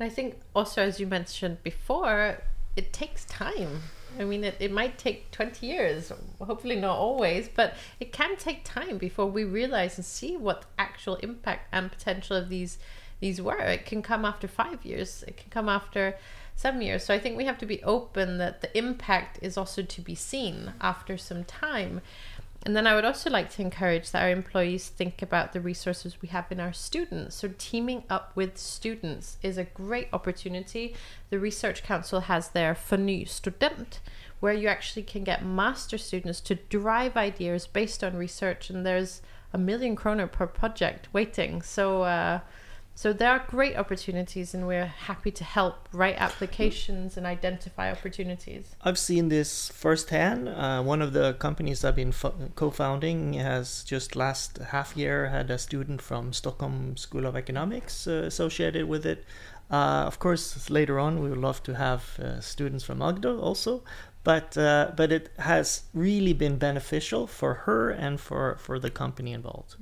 I 0.00 0.08
think 0.08 0.40
also, 0.54 0.82
as 0.82 1.00
you 1.00 1.06
mentioned 1.06 1.62
before, 1.62 2.42
it 2.76 2.92
takes 2.92 3.24
time 3.26 3.82
I 4.18 4.24
mean, 4.24 4.44
it, 4.44 4.56
it 4.60 4.72
might 4.72 4.98
take 4.98 5.30
20 5.30 5.66
years, 5.66 6.12
hopefully 6.40 6.76
not 6.76 6.96
always, 6.96 7.48
but 7.48 7.74
it 7.98 8.12
can 8.12 8.36
take 8.36 8.64
time 8.64 8.98
before 8.98 9.26
we 9.26 9.44
realize 9.44 9.96
and 9.96 10.04
see 10.04 10.36
what 10.36 10.64
actual 10.78 11.16
impact 11.16 11.68
and 11.72 11.90
potential 11.90 12.36
of 12.36 12.48
these 12.48 12.78
these 13.20 13.40
were. 13.40 13.58
It 13.58 13.84
can 13.84 14.00
come 14.02 14.24
after 14.24 14.48
five 14.48 14.84
years, 14.84 15.22
it 15.28 15.36
can 15.36 15.50
come 15.50 15.68
after 15.68 16.16
seven 16.56 16.82
years. 16.82 17.04
So 17.04 17.14
I 17.14 17.18
think 17.18 17.36
we 17.36 17.44
have 17.44 17.58
to 17.58 17.66
be 17.66 17.82
open 17.84 18.38
that 18.38 18.60
the 18.60 18.76
impact 18.76 19.38
is 19.42 19.56
also 19.56 19.82
to 19.82 20.00
be 20.00 20.14
seen 20.14 20.72
after 20.80 21.16
some 21.16 21.44
time. 21.44 22.00
And 22.62 22.76
then 22.76 22.86
I 22.86 22.94
would 22.94 23.06
also 23.06 23.30
like 23.30 23.48
to 23.52 23.62
encourage 23.62 24.10
that 24.10 24.22
our 24.22 24.30
employees 24.30 24.88
think 24.88 25.22
about 25.22 25.52
the 25.52 25.62
resources 25.62 26.20
we 26.20 26.28
have 26.28 26.52
in 26.52 26.60
our 26.60 26.74
students. 26.74 27.36
So, 27.36 27.54
teaming 27.56 28.04
up 28.10 28.32
with 28.34 28.58
students 28.58 29.38
is 29.42 29.56
a 29.56 29.64
great 29.64 30.08
opportunity. 30.12 30.94
The 31.30 31.38
Research 31.38 31.82
Council 31.82 32.20
has 32.20 32.50
their 32.50 32.74
FORNY 32.74 33.24
Student, 33.24 34.00
where 34.40 34.52
you 34.52 34.68
actually 34.68 35.04
can 35.04 35.24
get 35.24 35.44
master 35.44 35.96
students 35.96 36.40
to 36.42 36.54
drive 36.54 37.16
ideas 37.16 37.66
based 37.66 38.04
on 38.04 38.16
research, 38.16 38.68
and 38.68 38.84
there's 38.84 39.22
a 39.54 39.58
million 39.58 39.96
kroner 39.96 40.26
per 40.26 40.46
project 40.46 41.08
waiting. 41.14 41.62
So, 41.62 42.02
uh, 42.02 42.40
so 43.00 43.14
there 43.14 43.30
are 43.30 43.42
great 43.48 43.78
opportunities, 43.78 44.52
and 44.52 44.66
we're 44.66 44.84
happy 44.84 45.30
to 45.30 45.42
help 45.42 45.88
write 45.90 46.16
applications 46.18 47.16
and 47.16 47.24
identify 47.24 47.90
opportunities. 47.90 48.76
I've 48.82 48.98
seen 48.98 49.30
this 49.30 49.70
firsthand. 49.70 50.50
Uh, 50.50 50.82
one 50.82 51.00
of 51.00 51.14
the 51.14 51.32
companies 51.32 51.82
I've 51.82 51.96
been 51.96 52.12
fo- 52.12 52.34
co-founding 52.56 53.32
has 53.32 53.84
just 53.84 54.16
last 54.16 54.58
half 54.58 54.98
year 54.98 55.30
had 55.30 55.50
a 55.50 55.56
student 55.56 56.02
from 56.02 56.34
Stockholm 56.34 56.98
School 56.98 57.24
of 57.24 57.36
Economics 57.36 58.06
uh, 58.06 58.24
associated 58.26 58.86
with 58.86 59.06
it. 59.06 59.24
Uh, 59.70 60.04
of 60.06 60.18
course, 60.18 60.68
later 60.68 60.98
on 60.98 61.22
we 61.22 61.30
would 61.30 61.38
love 61.38 61.62
to 61.62 61.76
have 61.76 62.20
uh, 62.20 62.38
students 62.42 62.84
from 62.84 62.98
Agder 62.98 63.40
also, 63.40 63.82
but 64.24 64.58
uh, 64.58 64.92
but 64.94 65.10
it 65.10 65.30
has 65.38 65.84
really 65.94 66.34
been 66.34 66.58
beneficial 66.58 67.26
for 67.26 67.54
her 67.64 67.88
and 67.88 68.20
for 68.20 68.56
for 68.56 68.78
the 68.78 68.90
company 68.90 69.32
involved. 69.32 69.76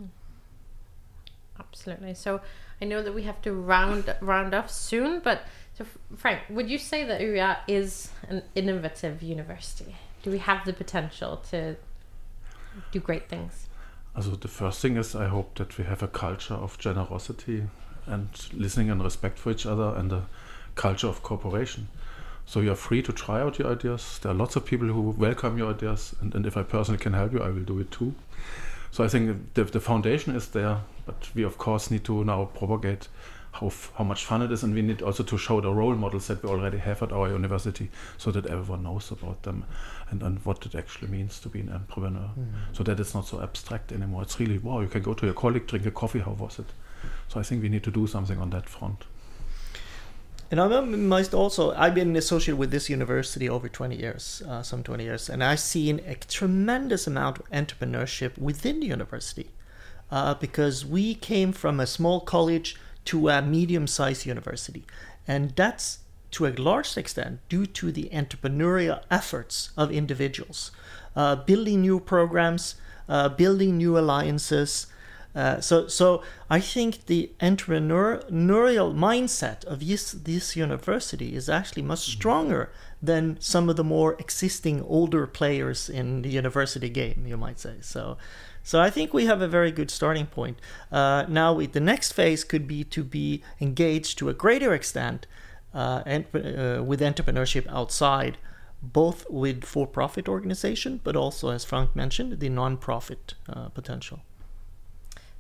Absolutely. 1.59 2.15
So 2.15 2.41
I 2.81 2.85
know 2.85 3.03
that 3.03 3.15
we 3.15 3.23
have 3.25 3.43
to 3.43 3.53
round 3.53 4.15
round 4.21 4.55
off 4.55 4.71
soon, 4.71 5.21
but 5.21 5.43
so 5.77 5.85
Frank, 6.17 6.41
would 6.51 6.71
you 6.71 6.79
say 6.79 7.05
that 7.05 7.21
UiA 7.21 7.59
is 7.67 8.11
an 8.29 8.43
innovative 8.55 9.23
university? 9.23 9.97
Do 10.23 10.31
we 10.31 10.39
have 10.39 10.65
the 10.65 10.73
potential 10.73 11.39
to 11.51 11.77
do 12.93 13.01
great 13.01 13.29
things? 13.29 13.69
Also 14.17 14.31
the 14.31 14.49
first 14.49 14.81
thing 14.81 14.97
is 14.97 15.15
I 15.15 15.29
hope 15.29 15.57
that 15.57 15.79
we 15.79 15.85
have 15.85 16.03
a 16.03 16.09
culture 16.09 16.55
of 16.55 16.79
generosity 16.79 17.65
and 18.07 18.29
listening 18.53 18.91
and 18.91 19.03
respect 19.03 19.39
for 19.39 19.51
each 19.51 19.67
other 19.67 19.95
and 19.97 20.13
a 20.13 20.27
culture 20.75 21.09
of 21.09 21.23
cooperation. 21.23 21.89
So 22.47 22.61
you 22.61 22.73
are 22.73 22.77
free 22.77 23.03
to 23.03 23.13
try 23.13 23.43
out 23.43 23.59
your 23.59 23.71
ideas. 23.71 24.19
There 24.23 24.33
are 24.33 24.35
lots 24.35 24.57
of 24.57 24.65
people 24.65 24.89
who 24.89 25.11
welcome 25.11 25.59
your 25.59 25.71
ideas, 25.71 26.17
and, 26.21 26.35
and 26.35 26.47
if 26.47 26.57
I 26.57 26.63
personally 26.63 26.99
can 26.99 27.13
help 27.13 27.33
you, 27.33 27.43
I 27.43 27.51
will 27.51 27.63
do 27.63 27.79
it 27.79 27.91
too. 27.91 28.15
So 28.91 29.05
I 29.05 29.09
think 29.09 29.53
the, 29.53 29.65
the 29.65 29.81
foundation 29.81 30.35
is 30.35 30.49
there, 30.49 30.79
but 31.09 31.31
we 31.35 31.43
of 31.43 31.57
course 31.57 31.91
need 31.91 32.05
to 32.05 32.23
now 32.23 32.45
propagate 32.45 33.09
how, 33.53 33.73
how 33.95 34.05
much 34.05 34.27
fun 34.27 34.43
it 34.43 34.53
is, 34.53 34.63
and 34.63 34.75
we 34.75 34.83
need 34.83 35.01
also 35.01 35.23
to 35.23 35.39
show 35.39 35.61
the 35.61 35.73
role 35.73 35.95
models 35.95 36.27
that 36.27 36.43
we 36.43 36.51
already 36.51 36.79
have 36.79 37.03
at 37.03 37.13
our 37.13 37.29
university, 37.29 37.91
so 38.19 38.31
that 38.31 38.47
everyone 38.47 38.83
knows 38.83 39.11
about 39.11 39.43
them 39.43 39.65
and, 40.11 40.23
and 40.23 40.45
what 40.45 40.65
it 40.67 40.75
actually 40.75 41.09
means 41.09 41.41
to 41.41 41.49
be 41.49 41.61
an 41.61 41.71
entrepreneur. 41.71 42.31
Mm. 42.39 42.77
So 42.77 42.85
that 42.85 43.01
it's 43.01 43.15
not 43.15 43.27
so 43.27 43.41
abstract 43.41 43.91
anymore. 43.91 44.23
It's 44.23 44.39
really 44.39 44.59
wow, 44.59 44.81
you 44.81 44.89
can 44.89 45.03
go 45.03 45.15
to 45.15 45.25
your 45.25 45.35
colleague, 45.35 45.67
drink 45.67 45.87
a 45.87 45.91
coffee. 45.91 46.21
How 46.21 46.33
was 46.33 46.59
it? 46.59 46.67
So 47.29 47.41
I 47.41 47.43
think 47.43 47.63
we 47.63 47.71
need 47.71 47.85
to 47.85 47.91
do 47.91 48.07
something 48.07 48.39
on 48.39 48.51
that 48.51 48.69
front. 48.69 49.05
And 50.51 50.61
I 50.61 50.81
must 50.81 51.35
also, 51.35 51.73
I've 51.73 51.95
been 51.95 52.17
associated 52.17 52.59
with 52.59 52.71
this 52.71 52.89
university 52.89 53.49
over 53.51 53.69
20 53.69 53.97
years, 53.97 54.43
uh, 54.49 54.63
some 54.63 54.83
20 54.83 55.05
years, 55.05 55.29
and 55.29 55.45
I've 55.45 55.61
seen 55.61 56.01
a 56.07 56.15
tremendous 56.15 57.07
amount 57.07 57.39
of 57.39 57.51
entrepreneurship 57.51 58.39
within 58.39 58.81
the 58.81 58.87
university 58.87 59.51
uh, 60.11 60.35
because 60.35 60.87
we 60.87 61.15
came 61.15 61.53
from 61.53 61.81
a 61.81 61.87
small 61.87 62.21
college 62.21 62.77
to 63.05 63.29
a 63.29 63.43
medium 63.43 63.87
sized 63.87 64.27
university. 64.27 64.85
And 65.27 65.51
that's 65.57 65.99
to 66.31 66.47
a 66.47 66.53
large 66.53 66.97
extent 66.97 67.41
due 67.49 67.67
to 67.67 67.93
the 67.93 68.09
entrepreneurial 68.13 69.03
efforts 69.11 69.71
of 69.77 69.91
individuals, 69.91 70.71
uh, 71.17 71.37
building 71.37 71.81
new 71.81 72.01
programs, 72.01 72.75
uh, 73.09 73.29
building 73.29 73.77
new 73.77 73.99
alliances, 73.99 74.87
Uh, 75.35 75.61
so, 75.61 75.87
so 75.89 76.23
I 76.51 76.61
think 76.61 77.07
the 77.07 77.31
entrepreneurial 77.39 78.93
mindset 78.93 79.65
of 79.67 79.79
this, 79.87 80.13
this 80.13 80.57
university 80.57 81.37
is 81.37 81.49
actually 81.49 81.83
much 81.83 82.01
stronger 82.01 82.71
than 83.03 83.37
some 83.39 83.71
of 83.71 83.77
the 83.77 83.85
more 83.85 84.17
existing 84.19 84.83
older 84.83 85.27
players 85.27 85.89
in 85.89 86.23
the 86.23 86.31
university 86.31 86.89
game, 86.89 87.27
you 87.27 87.37
might 87.37 87.61
say. 87.61 87.77
So, 87.81 88.17
so 88.69 88.83
I 88.83 88.91
think 88.91 89.15
we 89.15 89.25
have 89.25 89.41
a 89.41 89.49
very 89.49 89.73
good 89.73 89.91
starting 89.91 90.27
point. 90.27 90.59
Uh, 90.93 91.25
now, 91.27 91.59
the 91.59 91.81
next 91.81 92.13
phase 92.13 92.45
could 92.45 92.69
be 92.69 92.85
to 92.85 93.03
be 93.03 93.43
engaged 93.63 94.19
to 94.19 94.29
a 94.29 94.35
greater 94.35 94.75
extent 94.75 95.27
uh, 95.73 96.03
and, 96.05 96.27
uh, 96.35 96.83
with 96.85 97.01
entrepreneurship 97.01 97.67
outside, 97.69 98.37
both 98.83 99.25
with 99.31 99.65
for-profit 99.65 100.29
organization, 100.29 101.01
but 101.03 101.17
also, 101.17 101.49
as 101.49 101.65
Frank 101.65 101.97
mentioned, 101.97 102.41
the 102.41 102.51
non-profit 102.51 103.33
uh, 103.49 103.71
potential. 103.71 104.21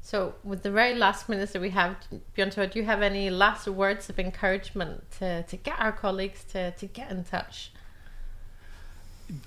So, 0.01 0.37
with 0.43 0.63
the 0.63 0.71
very 0.71 0.95
last 0.95 1.29
minutes 1.29 1.53
that 1.53 1.61
we 1.61 1.69
have, 1.69 1.97
Bjørn, 2.35 2.73
do 2.73 2.79
you 2.79 2.87
have 2.87 3.03
any 3.03 3.29
last 3.29 3.69
words 3.69 4.09
of 4.09 4.19
encouragement 4.19 5.05
to, 5.19 5.43
to 5.43 5.57
get 5.59 5.79
our 5.79 5.93
colleagues 5.93 6.45
to, 6.53 6.71
to 6.71 6.87
get 6.87 7.11
in 7.11 7.25
touch? 7.25 7.73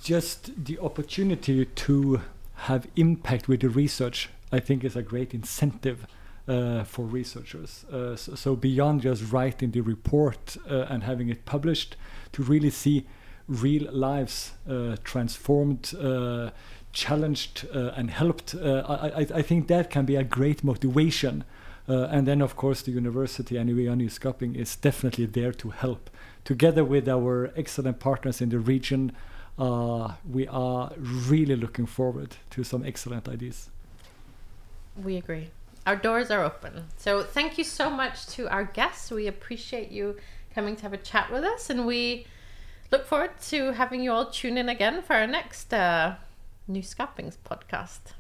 Just 0.04 0.66
the 0.66 0.78
opportunity 0.78 1.66
to 1.66 2.22
have 2.62 2.88
impact 2.96 3.48
with 3.48 3.62
the 3.62 3.70
research, 3.70 4.30
I 4.52 4.60
think, 4.60 4.84
is 4.84 4.96
a 4.96 5.02
great 5.02 5.34
incentive 5.34 6.06
uh, 6.48 6.84
for 6.84 7.06
researchers. 7.06 7.86
Uh, 7.86 8.16
so, 8.16 8.36
so, 8.36 8.56
beyond 8.56 9.02
just 9.02 9.32
writing 9.32 9.72
the 9.72 9.82
report 9.82 10.58
uh, 10.70 10.86
and 10.90 11.04
having 11.04 11.30
it 11.30 11.46
published, 11.46 11.96
to 12.34 12.44
really 12.44 12.70
see 12.70 13.06
real 13.48 13.92
lives 13.92 14.52
uh, 14.70 14.96
transformed 15.04 15.94
uh, 15.96 16.52
challenged 16.94 17.68
uh, 17.74 17.92
and 17.96 18.12
helped, 18.12 18.54
I, 18.56 19.26
I, 19.34 19.42
think 19.42 19.68
that 19.68 19.90
can 19.90 20.06
be 20.06 20.16
a 20.16 20.24
great 20.24 20.64
motivation. 20.64 21.44
And 21.88 22.28
then, 22.28 22.42
of 22.42 22.56
course, 22.56 22.82
the 22.82 22.92
university 22.92 23.58
and 23.58 23.70
UiA 23.70 23.96
Nyskaping 23.98 24.56
is 24.56 24.76
definitely 24.76 25.26
there 25.26 25.52
to 25.54 25.70
help. 25.72 26.10
Together 26.46 26.86
with 26.86 27.10
our 27.10 27.52
excellent 27.56 28.00
partners 28.00 28.40
in 28.42 28.50
the 28.50 28.60
region, 28.60 29.12
uh, 29.62 30.14
we 30.28 30.48
are 30.48 30.92
really 30.98 31.56
looking 31.56 31.86
forward 31.86 32.36
to 32.50 32.64
some 32.64 32.84
excellent 32.84 33.30
ideas. 33.30 33.70
We 35.02 35.18
agree. 35.18 35.52
Our 35.86 35.96
doors 35.96 36.32
are 36.32 36.44
open. 36.44 36.86
So, 36.98 37.22
thank 37.22 37.58
you 37.58 37.64
so 37.64 37.90
much 37.90 38.26
to 38.36 38.50
our 38.50 38.64
guests. 38.64 39.12
We 39.12 39.28
appreciate 39.28 39.92
you 39.92 40.18
coming 40.56 40.76
to 40.78 40.82
have 40.82 40.94
a 40.94 40.98
chat 40.98 41.32
with 41.32 41.44
us, 41.44 41.70
and 41.70 41.86
we 41.86 42.26
look 42.92 43.06
forward 43.06 43.40
to 43.50 43.74
having 43.74 44.02
you 44.04 44.12
all 44.12 44.32
tune 44.32 44.58
in 44.58 44.68
again 44.68 45.02
for 45.04 45.16
our 45.16 45.28
next. 45.28 45.74
Uh, 45.74 46.16
Nyskapings 46.70 47.38
podcast. 47.44 48.14